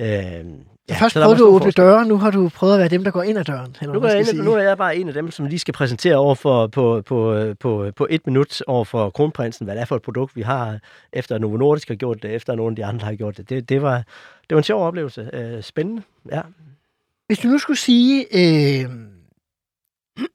[0.00, 0.44] Øh,
[0.88, 1.84] ja, Først prøvede du at åbne forskel.
[1.84, 3.76] døre, nu har du prøvet at være dem, der går ind ad døren.
[3.80, 6.16] Eller Nu er, jeg, nu er jeg bare en af dem, som lige skal præsentere
[6.16, 9.96] over for, på, på, på, på et minut over for kronprinsen, hvad det er for
[9.96, 10.78] et produkt, vi har,
[11.12, 13.50] efter Novo Nordisk har gjort det, efter nogle af de andre har gjort det.
[13.50, 15.30] Det, det, var, det var en sjov oplevelse.
[15.32, 16.02] Øh, spændende,
[16.32, 16.40] ja.
[17.26, 18.90] Hvis du nu skulle sige, øh,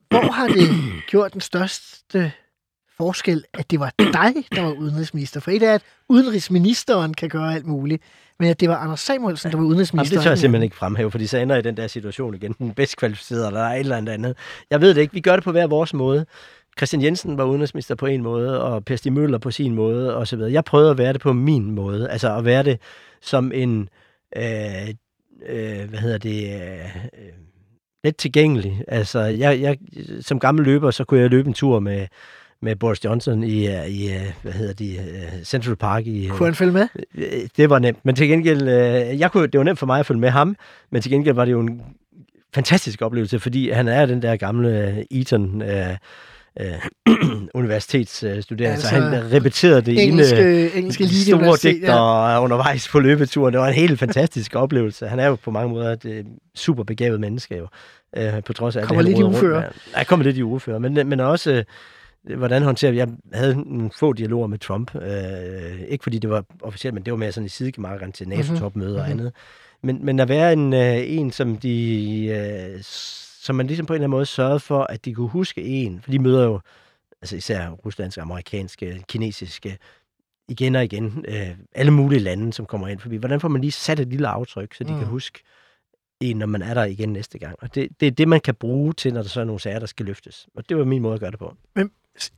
[0.09, 0.69] hvor har det
[1.09, 2.31] gjort den største
[2.97, 5.39] forskel, at det var dig, der var udenrigsminister?
[5.39, 8.03] For et er, at udenrigsministeren kan gøre alt muligt,
[8.39, 10.17] men at det var Anders Samuelsen, der var Jamen, udenrigsminister.
[10.17, 12.55] det tør jeg simpelthen ikke fremhæve, fordi så ender jeg i den der situation igen.
[12.59, 14.37] Den bedst kvalificerede, eller er et eller andet.
[14.69, 15.13] Jeg ved det ikke.
[15.13, 16.25] Vi gør det på hver vores måde.
[16.77, 20.27] Christian Jensen var udenrigsminister på en måde, og Per Stig Møller på sin måde, og
[20.27, 20.51] så videre.
[20.51, 22.09] Jeg prøvede at være det på min måde.
[22.09, 22.79] Altså at være det
[23.21, 23.89] som en,
[24.37, 24.43] øh,
[25.49, 26.89] øh, hvad hedder det, øh,
[28.03, 28.83] let tilgængelig.
[28.87, 29.77] Altså, jeg, jeg,
[30.21, 32.07] som gammel løber, så kunne jeg løbe en tur med,
[32.61, 36.47] med Boris Johnson i, øh, i øh, hvad hedder de, øh, Central Park i, Kunne
[36.47, 36.87] han følge med?
[37.57, 37.97] Det var nemt.
[38.03, 38.67] Men til gengæld,
[39.17, 40.55] jeg kunne, det var nemt for mig at følge med ham,
[40.91, 41.81] men til gengæld var det jo en
[42.53, 45.95] fantastisk oplevelse, fordi han er den der gamle Eton øh,
[46.59, 46.73] øh,
[47.53, 52.43] universitetsstuderende, Altså, altså, så han repeterede det Engelske, engelske inde elite store digter ja.
[52.43, 53.53] undervejs på løbeturen.
[53.53, 55.07] Det var en helt fantastisk oplevelse.
[55.07, 57.67] Han er jo på mange måder et super begavet menneske jo,
[58.17, 59.61] øh, på trods af Kommer det, han lidt i roder rundt uføre.
[59.61, 59.97] med.
[59.97, 61.63] Ja, kommer lidt i uføre, men, men også øh,
[62.35, 62.97] hvordan håndterer vi?
[62.97, 64.95] Jeg havde nogle få dialoger med Trump.
[64.95, 68.89] Øh, ikke fordi det var officielt, men det var mere sådan i sidegemarkeren til NATO-topmøder
[68.89, 69.01] mm-hmm.
[69.01, 69.19] og Mhm.
[69.19, 69.33] andet.
[69.83, 72.25] Men, men at være en, øh, en som de...
[72.27, 72.79] Øh,
[73.41, 76.01] som man ligesom på en eller anden måde sørgede for, at de kunne huske en.
[76.01, 76.59] For de møder jo
[77.21, 79.77] altså især ruslandske, amerikanske, kinesiske,
[80.49, 83.15] igen og igen, øh, alle mulige lande, som kommer ind forbi.
[83.15, 84.99] Hvordan får man lige sat et lille aftryk, så de mm.
[84.99, 85.43] kan huske
[86.21, 87.55] en, når man er der igen næste gang.
[87.61, 89.79] Og det, det er det, man kan bruge til, når der så er nogle sager,
[89.79, 90.47] der skal løftes.
[90.55, 91.53] Og det var min måde at gøre det på.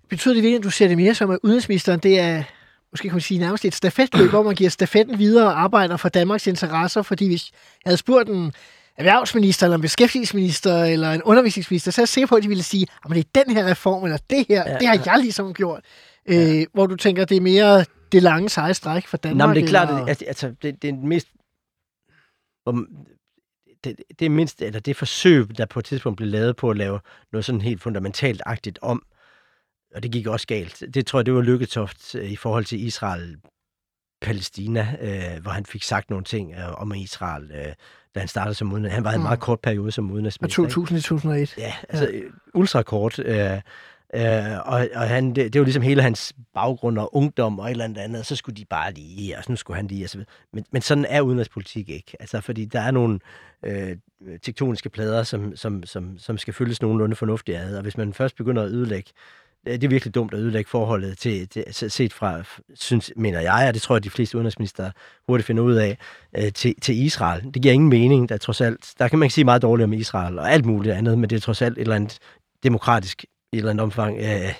[0.10, 2.44] Betyder det virkelig, at du ser det mere som, at udenrigsministeren, det er,
[2.92, 6.10] måske kan man sige nærmest et stafetløb, hvor man giver stafetten videre og arbejder for
[6.10, 7.02] Danmarks interesser?
[7.02, 7.52] Fordi hvis
[7.86, 8.54] jeg havde spurgt en
[8.98, 12.64] erhvervsminister, eller en beskæftigelsesminister, eller en undervisningsminister, så er jeg sikker på, at de ville
[12.64, 15.12] sige, at det er den her reform, eller det her, ja, Ja, det har ja.
[15.12, 15.84] jeg ligesom gjort.
[16.26, 19.38] Øh, hvor du tænker, det er mere det lange seje stræk for Danmark.
[19.38, 20.06] Nå, men det er klart, eller...
[20.06, 21.28] at altså, det, det er mest...
[23.84, 26.78] Det, det er mindst, eller det forsøg, der på et tidspunkt blev lavet på at
[26.78, 27.00] lave
[27.32, 29.04] noget sådan helt fundamentalt agtigt om,
[29.96, 30.84] og det gik også galt.
[30.94, 33.38] Det tror jeg, det var Lykketoft øh, i forhold til Israel
[34.22, 37.74] Palæstina, øh, hvor han fik sagt nogle ting øh, om Israel, øh,
[38.16, 38.94] da han startede som udenrigs.
[38.96, 39.24] Han var en Mm.
[39.24, 40.64] meget kort periode som Fra udenrigsminister.
[40.64, 40.74] ikke?
[40.74, 41.56] 2000 til 2001.
[41.58, 42.20] Ja, altså ja.
[42.54, 43.20] ultrakort.
[43.20, 43.52] Øh,
[44.16, 47.72] øh, og, og han, det, det var ligesom hele hans baggrund og ungdom og et
[47.72, 50.06] eller andet andet, og så skulle de bare lige, og så nu skulle han lige,
[50.06, 50.32] og så videre.
[50.54, 52.18] Men, men sådan er udenrigspolitik ikke.
[52.20, 53.20] Altså, fordi der er nogle
[53.66, 53.98] øh,
[54.42, 58.36] tektoniske plader, som, som, som, som skal følges nogenlunde fornuftigt ad, og hvis man først
[58.36, 62.14] begynder at ødelægge øh, det er virkelig dumt at ødelægge forholdet til, til altså set
[62.14, 62.44] fra,
[62.76, 64.92] synes, mener jeg, og det tror jeg, de fleste udenrigsminister
[65.28, 65.98] hurtigt finder ud af,
[66.38, 67.44] øh, til, til Israel.
[67.54, 69.94] Det giver ingen mening, der trods alt, der kan man ikke sige meget dårligt om
[69.94, 72.18] Israel og alt muligt andet, men det er trods alt et eller andet
[72.64, 74.54] demokratisk, i et eller andet omfang, øh,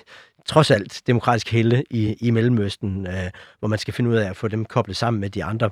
[0.46, 4.36] trods alt demokratisk helle i, i Mellemøsten, øh, hvor man skal finde ud af at
[4.36, 5.70] få dem koblet sammen med de andre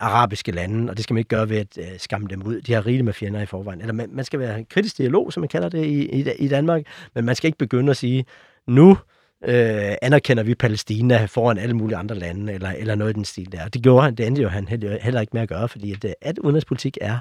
[0.00, 2.60] arabiske lande, og det skal man ikke gøre ved at øh, skamme dem ud.
[2.60, 3.80] De har rigeligt med fjender i forvejen.
[3.80, 6.82] Eller man, man skal være kritisk dialog, som man kalder det i, i, i Danmark,
[7.14, 8.24] men man skal ikke begynde at sige,
[8.66, 8.98] nu
[9.44, 13.52] øh, anerkender vi Palæstina foran alle mulige andre lande, eller, eller noget i den stil
[13.52, 13.68] der.
[13.68, 16.04] Det gjorde han, det endte jo han heller heller ikke med at gøre, fordi at,
[16.04, 17.18] øh, at udenrigspolitik er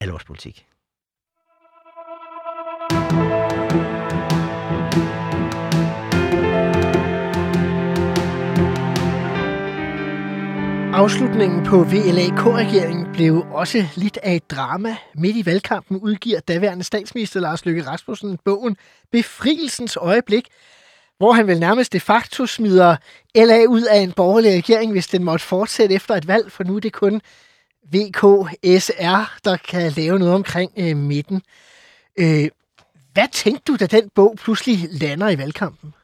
[0.00, 0.66] alvorspolitik.
[11.00, 14.96] Afslutningen på VLAK-regeringen blev også lidt af et drama.
[15.14, 18.76] Midt i valgkampen udgiver daværende statsminister Lars Løkke Rasmussen bogen
[19.12, 20.48] Befrielsens øjeblik,
[21.18, 22.96] hvor han vel nærmest de facto smider
[23.34, 26.76] LA ud af en borgerlig regering, hvis den måtte fortsætte efter et valg, for nu
[26.76, 27.20] er det kun
[27.92, 31.42] VKSR, der kan lave noget omkring øh, midten.
[32.18, 32.48] Øh,
[33.12, 35.94] hvad tænkte du, da den bog pludselig lander i valgkampen?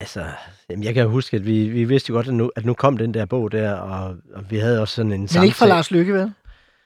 [0.00, 0.26] Altså,
[0.70, 2.96] jamen jeg kan huske, at vi, vi vidste jo godt, at nu, at nu kom
[2.96, 5.90] den der bog der, og, og vi havde også sådan en Men ikke fra Lars
[5.90, 6.32] Løkke, vel?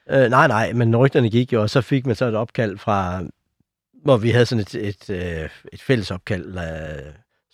[0.09, 3.23] Øh, nej, nej, men rygterne gik jo, og så fik man så et opkald fra,
[4.03, 7.03] hvor vi havde sådan et, et, et, et fælles opkald af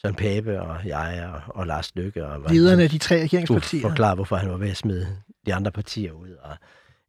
[0.01, 2.25] Søren Pape og jeg og, og Lars Løkke.
[2.25, 3.81] Og Lederne af de tre skulle regeringspartier.
[3.81, 5.07] forklare, hvorfor han var ved at smide
[5.45, 6.57] de andre partier ud, og,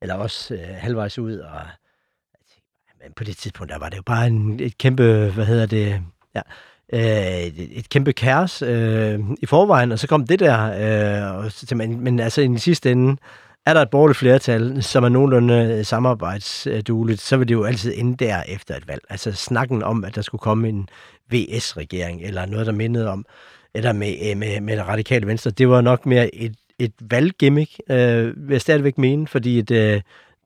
[0.02, 1.38] eller også øh, halvvejs ud.
[1.38, 1.60] Og,
[3.02, 6.02] men på det tidspunkt, der var det jo bare en, et kæmpe, hvad hedder det,
[6.34, 6.40] ja,
[6.92, 11.52] øh, et, et kæmpe kaos øh, i forvejen, og så kom det der, øh, og
[11.52, 13.16] så, men, men altså i den sidste ende,
[13.66, 17.92] er der et borgerligt flertal, som er nogenlunde øh, samarbejdsdueligt, så vil det jo altid
[17.96, 19.00] ende der efter et valg.
[19.10, 20.88] Altså snakken om, at der skulle komme en
[21.32, 23.26] VS-regering, eller noget, der mindede om,
[23.74, 27.80] eller med, øh, med, med det radikale venstre, det var nok mere et, et valggimmick,
[27.90, 30.02] øh, vil jeg stadigvæk mene, fordi det,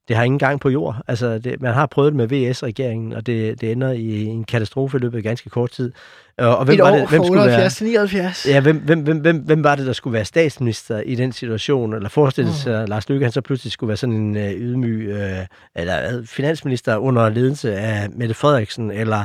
[0.09, 0.97] det har ingen gang på jord.
[1.09, 4.97] Altså, det, man har prøvet det med VS-regeringen, og det, det ender i en katastrofe
[4.97, 5.93] i løbet af ganske kort tid.
[6.39, 8.47] Og, og hvem Et var år det, hvem skulle 78 være, til 79.
[8.49, 11.95] Ja, hvem, hvem, hvem, hvem, hvem var det, der skulle være statsminister i den situation?
[11.95, 12.57] Eller forestille Mm.
[12.57, 15.39] sig, at Lars Løkke han så pludselig skulle være sådan en øh, ydmyg øh,
[15.77, 19.25] eller hvad, finansminister under ledelse af Mette Frederiksen, eller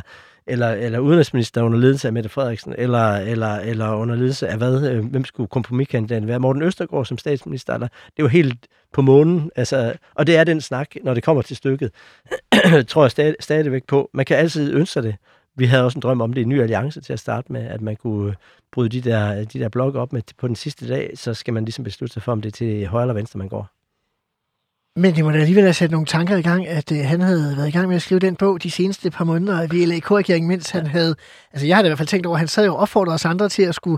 [0.49, 4.89] eller, eller udenrigsminister under ledelse af Mette Frederiksen, eller, eller, eller under ledelse af hvad?
[4.89, 6.39] Øh, Hvem skulle kompromiskandidaten være?
[6.39, 7.73] Morten Østergaard som statsminister?
[7.73, 7.87] Eller?
[8.17, 9.51] Det var helt på månen.
[9.55, 11.91] Altså, og det er den snak, når det kommer til stykket,
[12.87, 14.09] tror jeg stadig, stadigvæk på.
[14.13, 15.15] Man kan altid ønske sig det.
[15.55, 17.81] Vi havde også en drøm om det i Ny Alliance til at starte med, at
[17.81, 18.35] man kunne øh,
[18.71, 21.65] bryde de der, de der blokke op med på den sidste dag, så skal man
[21.65, 23.78] ligesom beslutte sig for, om det er til højre eller venstre, man går.
[24.99, 27.53] Men det må da alligevel have sat nogle tanker i gang, at øh, han havde
[27.57, 30.69] været i gang med at skrive den bog de seneste par måneder af VLAK-regeringen, mens
[30.69, 31.15] han havde...
[31.53, 33.49] Altså jeg havde i hvert fald tænkt over, at han sad jo opfordrede os andre
[33.49, 33.97] til at skulle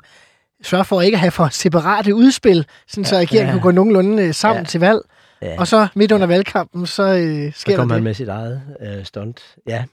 [0.64, 3.52] sørge for ikke at have for separate udspil, sådan så regeringen Ja.
[3.52, 4.66] kunne gå nogenlunde øh, sammen Ja.
[4.68, 5.00] til valg.
[5.42, 5.60] Ja.
[5.60, 8.62] Og så midt under valgkampen, så øh, Så sker kom der han med sit eget
[8.82, 9.42] øh, stunt.
[9.68, 9.84] Ja.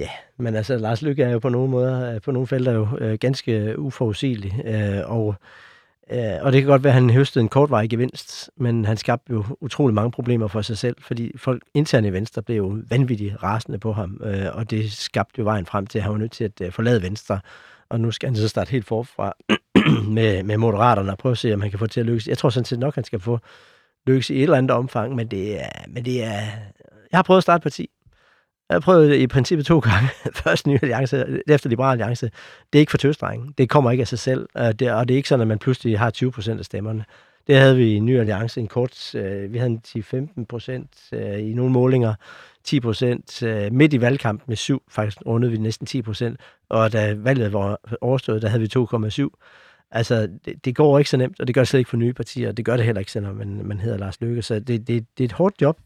[0.00, 2.88] Ja, men altså, Lars Lykke er jo på nogle måder, øh, på nogle felter jo
[3.00, 4.62] øh, ganske uforudsigelig.
[4.64, 5.34] Øh, og,
[6.10, 9.32] øh, og det kan godt være, at han høstede en kortvarig gevinst, men han skabte
[9.32, 13.42] jo utrolig mange problemer for sig selv, fordi folk internt i Venstre blev jo vanvittigt
[13.42, 16.32] rasende på ham, øh, og det skabte jo vejen frem til, at han var nødt
[16.32, 17.40] til at øh, forlade Venstre.
[17.88, 19.32] Og nu skal han så starte helt forfra
[20.16, 22.28] med, med Moderaterne og prøve at se, om han kan få det til at lykkes.
[22.28, 23.38] Jeg tror sådan set nok, han skal få
[24.06, 26.40] lykkes i et eller andet omfang, men det er, men det er
[27.12, 27.90] jeg har prøvet at starte parti.
[28.72, 30.08] Jeg har prøvet det i princippet to gange.
[30.44, 32.30] Først Ny Alliance, efter Liberal Alliance.
[32.72, 33.54] Det er ikke for tøsdrengen.
[33.58, 34.48] Det kommer ikke af sig selv.
[34.54, 37.04] Og det, og det er ikke sådan, at man pludselig har 20 procent af stemmerne.
[37.46, 39.14] Det havde vi i Ny Alliance en kort...
[39.14, 42.14] Øh, vi havde 10-15 procent øh, i nogle målinger.
[42.64, 44.82] 10 procent øh, midt i valgkampen med 7.
[44.88, 46.40] Faktisk rundede vi næsten 10 procent.
[46.68, 49.28] Og da valget var overstået, der havde vi 2,7.
[49.90, 52.12] Altså, det, det går ikke så nemt, og det gør det slet ikke for nye
[52.12, 52.52] partier.
[52.52, 54.42] Det gør det heller ikke, selvom man, man hedder Lars Løkke.
[54.42, 55.78] Så det, det, det er et hårdt job.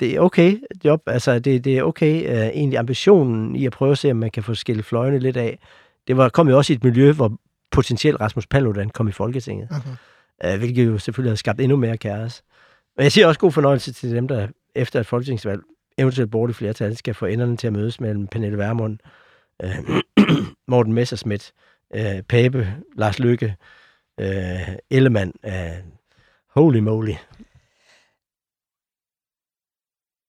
[0.00, 1.02] Det er okay job.
[1.06, 2.30] Altså, det, det er okay.
[2.30, 5.36] Uh, egentlig ambitionen i at prøve at se, om man kan få skilt fløjene lidt
[5.36, 5.58] af.
[6.06, 7.38] Det var, kom jo også i et miljø, hvor
[7.70, 9.68] potentielt Rasmus Paludan kom i Folketinget.
[9.70, 9.96] Mhm.
[10.44, 12.42] Uh, hvilket jo selvfølgelig har skabt endnu mere kaos.
[12.96, 15.62] Men jeg siger også god fornøjelse til dem, der efter et folketingsvalg,
[15.98, 18.98] eventuelt borgerligt flertal, skal få enderne til at mødes mellem Pernille Vermund,
[19.64, 19.98] uh,
[20.68, 21.52] Morten Messerschmidt,
[21.96, 23.56] uh, Pape, Lars Lykke,
[24.20, 25.52] uh, Ellemann, uh,
[26.54, 27.14] Holy moly.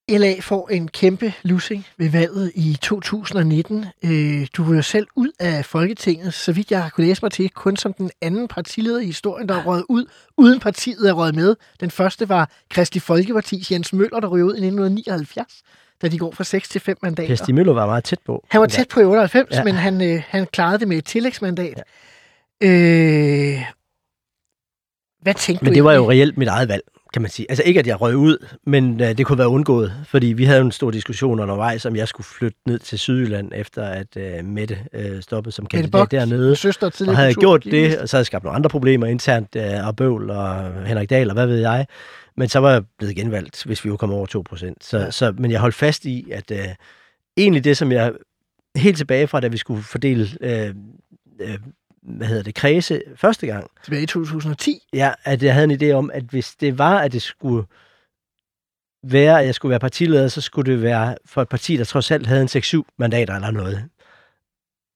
[0.10, 3.86] LA får en kæmpe losing ved valget i 2019.
[4.04, 7.32] Øh, du var jo selv ud af Folketinget, så vidt jeg har kunne læse mig
[7.32, 10.06] til, kun som den anden partileder i historien, der er røget ud,
[10.38, 11.56] uden partiet er røget med.
[11.80, 15.64] Den første var Kristelig Folkeparti's Jens Møller, der røg ud i 1979,
[16.02, 17.28] da de går fra 6 til 5 mandater.
[17.28, 18.46] Kirsti Møller var meget tæt på.
[18.50, 19.64] Han var tæt på i 98, ja.
[19.64, 21.84] Men han, øh, han klarede det med et tillægsmandat.
[22.62, 22.68] Ja.
[22.68, 23.62] Øh,
[25.22, 26.20] hvad tænkte Men du det var jo egentlig?
[26.24, 26.84] reelt mit eget valg,
[27.16, 27.46] kan man sige.
[27.50, 30.62] Altså ikke, at jeg røg ud, men uh, det kunne være undgået, fordi vi havde
[30.62, 34.80] en stor diskussion undervejs, om jeg skulle flytte ned til Sydjylland, efter at uh, Mette
[34.94, 36.56] uh, stoppede som kandidat Bock, dernede.
[36.56, 39.56] søster Og tidligere havde gjort det, og så havde jeg skabt nogle andre problemer internt,
[39.56, 41.86] uh, og Bøvl og Henrik Dahl, og hvad ved jeg.
[42.38, 44.84] Men så var jeg blevet genvalgt, hvis vi jo kom over 2 procent.
[44.84, 45.04] Så, Ja.
[45.04, 45.12] ja.
[45.12, 46.58] så, men jeg holdt fast i, at uh,
[47.38, 48.14] egentlig det, som jeg
[48.76, 50.76] helt tilbage fra, da vi skulle fordele uh,
[51.48, 51.56] uh,
[52.06, 54.80] hvad hedder det, kredse første gang, Tilbage i 2010.
[54.94, 57.66] Ja, at jeg havde en idé om, at hvis det var, at det skulle
[59.04, 62.12] være, at jeg skulle være partileder, så skulle det være for et parti, der trods
[62.12, 63.90] alt havde en 6-7 mandater eller noget.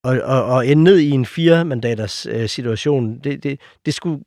[0.03, 4.23] Og, og, og ende ned i en 4 mandaters øh, situation, det, det, det skulle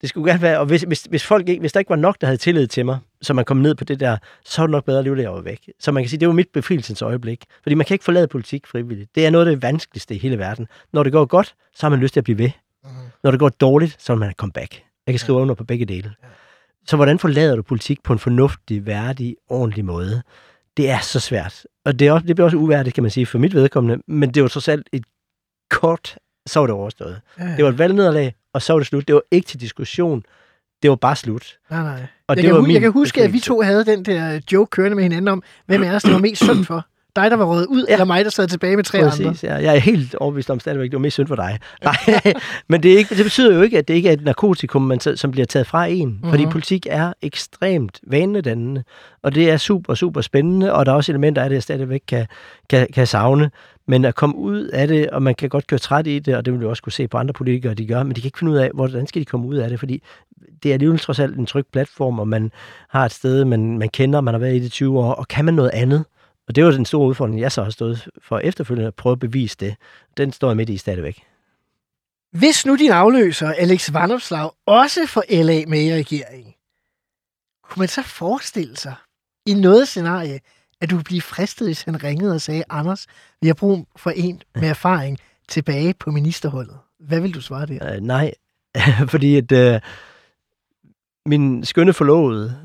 [0.00, 2.20] det skulle gerne være, og hvis, hvis, hvis, folk ikke, hvis der ikke var nok,
[2.20, 4.72] der havde tillid til mig, så man kom ned på det der, så var det
[4.72, 5.70] nok bedre at leve jeg var væk.
[5.80, 7.44] Så man kan sige, det var mit befrielsens øjeblik.
[7.62, 9.14] Fordi man kan ikke forlade politik frivilligt.
[9.14, 10.68] Det er noget af det vanskeligste i hele verden.
[10.92, 12.50] Når det går godt, så har man lyst til at blive ved.
[13.22, 14.82] Når det går dårligt, så vil man have comeback.
[15.06, 16.12] Jeg kan skrive under på begge dele.
[16.86, 20.22] Så hvordan forlader du politik på en fornuftig, værdig, ordentlig måde?
[20.76, 21.66] Det er så svært.
[21.84, 24.02] Og det, er også, det bliver også uværdigt, kan man sige, for mit vedkommende.
[24.06, 25.04] Men det var trods alt et
[25.70, 27.20] kort, så var det overstået.
[27.56, 29.08] Det var et valgnederlag, og så var det slut.
[29.08, 30.24] Det var ikke til diskussion.
[30.82, 31.58] Det var bare slut.
[31.70, 31.92] Nej, nej.
[31.92, 34.04] Og jeg, det kan, var hu- min jeg kan huske, at vi to havde den
[34.04, 36.86] der joke kørende med hinanden om, hvem af os, det var mest synd for.
[37.16, 37.92] Dig, der var røget ud, ja.
[37.92, 39.10] Eller mig, der sad tilbage med tre andre.
[39.10, 39.54] Præcis, ja.
[39.54, 41.58] Jeg er helt overbevist om stadigvæk, det var mest synd for dig.
[41.84, 41.94] Nej,
[42.68, 45.00] men det, er ikke, det betyder jo ikke, at det ikke er et narkotikum, man,
[45.00, 46.08] som bliver taget fra en.
[46.08, 46.30] Mm-hmm.
[46.30, 48.84] Fordi politik er ekstremt vanedannende,
[49.22, 52.02] og det er super, super spændende, og der er også elementer af det, jeg stadigvæk
[52.08, 52.26] kan,
[52.70, 53.50] kan, kan savne.
[53.86, 56.44] Men at komme ud af det, og man kan godt køre træt i det, og
[56.44, 58.38] det vil du også kunne se på andre politikere, de gør, men de kan ikke
[58.38, 60.02] finde ud af, hvordan skal de komme ud af det, fordi
[60.62, 62.52] det er alligevel trods alt en tryg platform, og man
[62.88, 65.44] har et sted, man, man kender, man har været i det 20 år, og kan
[65.44, 66.04] man noget andet?
[66.48, 69.18] Og det var den store udfordring, jeg så har stået for efterfølgende at prøve at
[69.18, 69.76] bevise det.
[70.16, 71.22] Den står jeg midt i stadigvæk.
[72.32, 76.54] Hvis nu din afløser, Alex Vandopslag, også får LA med i regeringen,
[77.64, 78.94] kunne man så forestille sig
[79.46, 80.40] i noget scenarie,
[80.82, 83.06] at du ville blive fristet, hvis han ringede og sagde, Anders,
[83.40, 85.18] vi har brug for en med erfaring
[85.48, 86.76] tilbage på ministerholdet.
[87.00, 87.96] Hvad vil du svare der?
[87.96, 88.32] Uh, nej,
[89.12, 89.80] fordi at uh,
[91.26, 92.56] min skønne forlovede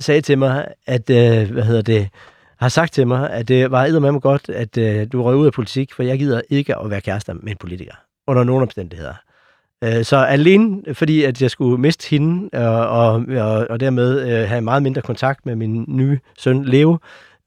[0.00, 2.08] sagde til mig, at, uh, hvad hedder det,
[2.58, 5.46] har sagt til mig, at det var med mig godt, at uh, du røg ud
[5.46, 7.94] af politik, for jeg gider ikke at være kærester med en politiker,
[8.26, 9.14] under nogen omstændigheder.
[9.82, 14.48] Uh, så alene fordi, at jeg skulle miste hende, og, og, og, og dermed uh,
[14.48, 16.98] have meget mindre kontakt med min nye søn, Leo,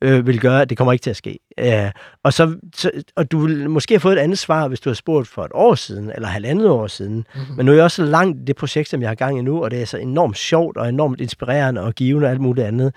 [0.02, 1.40] øh, vil gøre, at det kommer ikke til at ske.
[1.60, 1.92] Øh,
[2.24, 4.96] og, så, så, og du vil måske have fået et andet svar, hvis du har
[4.96, 7.16] spurgt for et år siden, eller halvandet år siden.
[7.16, 7.56] Mm-hmm.
[7.58, 9.42] Men nu er jeg også så langt i det projekt, som jeg har gang i
[9.42, 12.68] nu, og det er så enormt sjovt, og enormt inspirerende, og givende, og alt muligt
[12.68, 12.96] andet,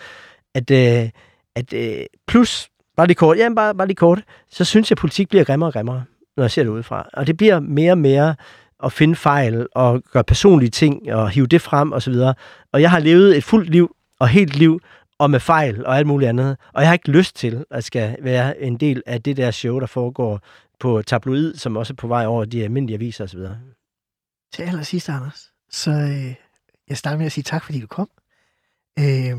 [0.55, 1.11] at, øh,
[1.57, 5.01] at øh, plus, bare lige kort, jamen bare, bare lige kort, så synes jeg, at
[5.01, 6.05] politik bliver grimmere og grimmere,
[6.37, 7.09] når jeg ser det udefra.
[7.13, 8.35] Og det bliver mere og mere
[8.85, 12.35] at finde fejl, og gøre personlige ting, og hive det frem, og så videre.
[12.73, 14.81] Og jeg har levet et fuldt liv, og helt liv,
[15.19, 16.57] og med fejl og alt muligt andet.
[16.73, 19.81] Og jeg har ikke lyst til at skal være en del af det der show,
[19.81, 20.41] der foregår
[20.81, 23.41] på tabloid, som også er på vej over de almindelige aviser osv.
[24.53, 26.35] Til allersidst, Anders, så øh,
[26.89, 28.11] jeg starter med at sige tak, fordi du kom.
[28.99, 29.37] Øh,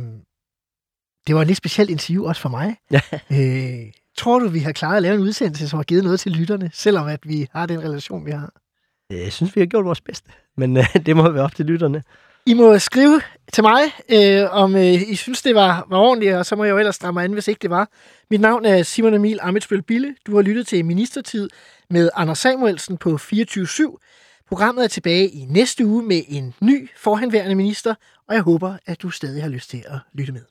[1.28, 2.76] det var et lidt specielt interview også for mig.
[2.92, 3.02] Ja.
[3.32, 6.32] Øh, tror du, vi har klaret at lave en udsendelse, som har givet noget til
[6.32, 8.54] lytterne, selvom at vi har den relation, vi har?
[9.12, 11.66] Øh, jeg synes, vi har gjort vores bedste, men øh, det må være op til
[11.66, 12.04] lytterne.
[12.46, 13.22] I må skrive
[13.54, 16.72] til mig, øh, om øh, I synes, det var, var ordentligt, og så må jeg
[16.72, 17.90] jo ellers stramme mig an, hvis ikke det var.
[18.30, 20.16] Mit navn er Simon Emil Amitsbøl Bille.
[20.28, 21.50] Du har lyttet til Ministertid
[21.90, 23.98] med Anders Samuelsen på 24-7.
[24.48, 27.96] Programmet er tilbage i næste uge med en ny forhenværende minister,
[28.28, 30.42] og jeg håber, at du stadig har lyst til at lytte med.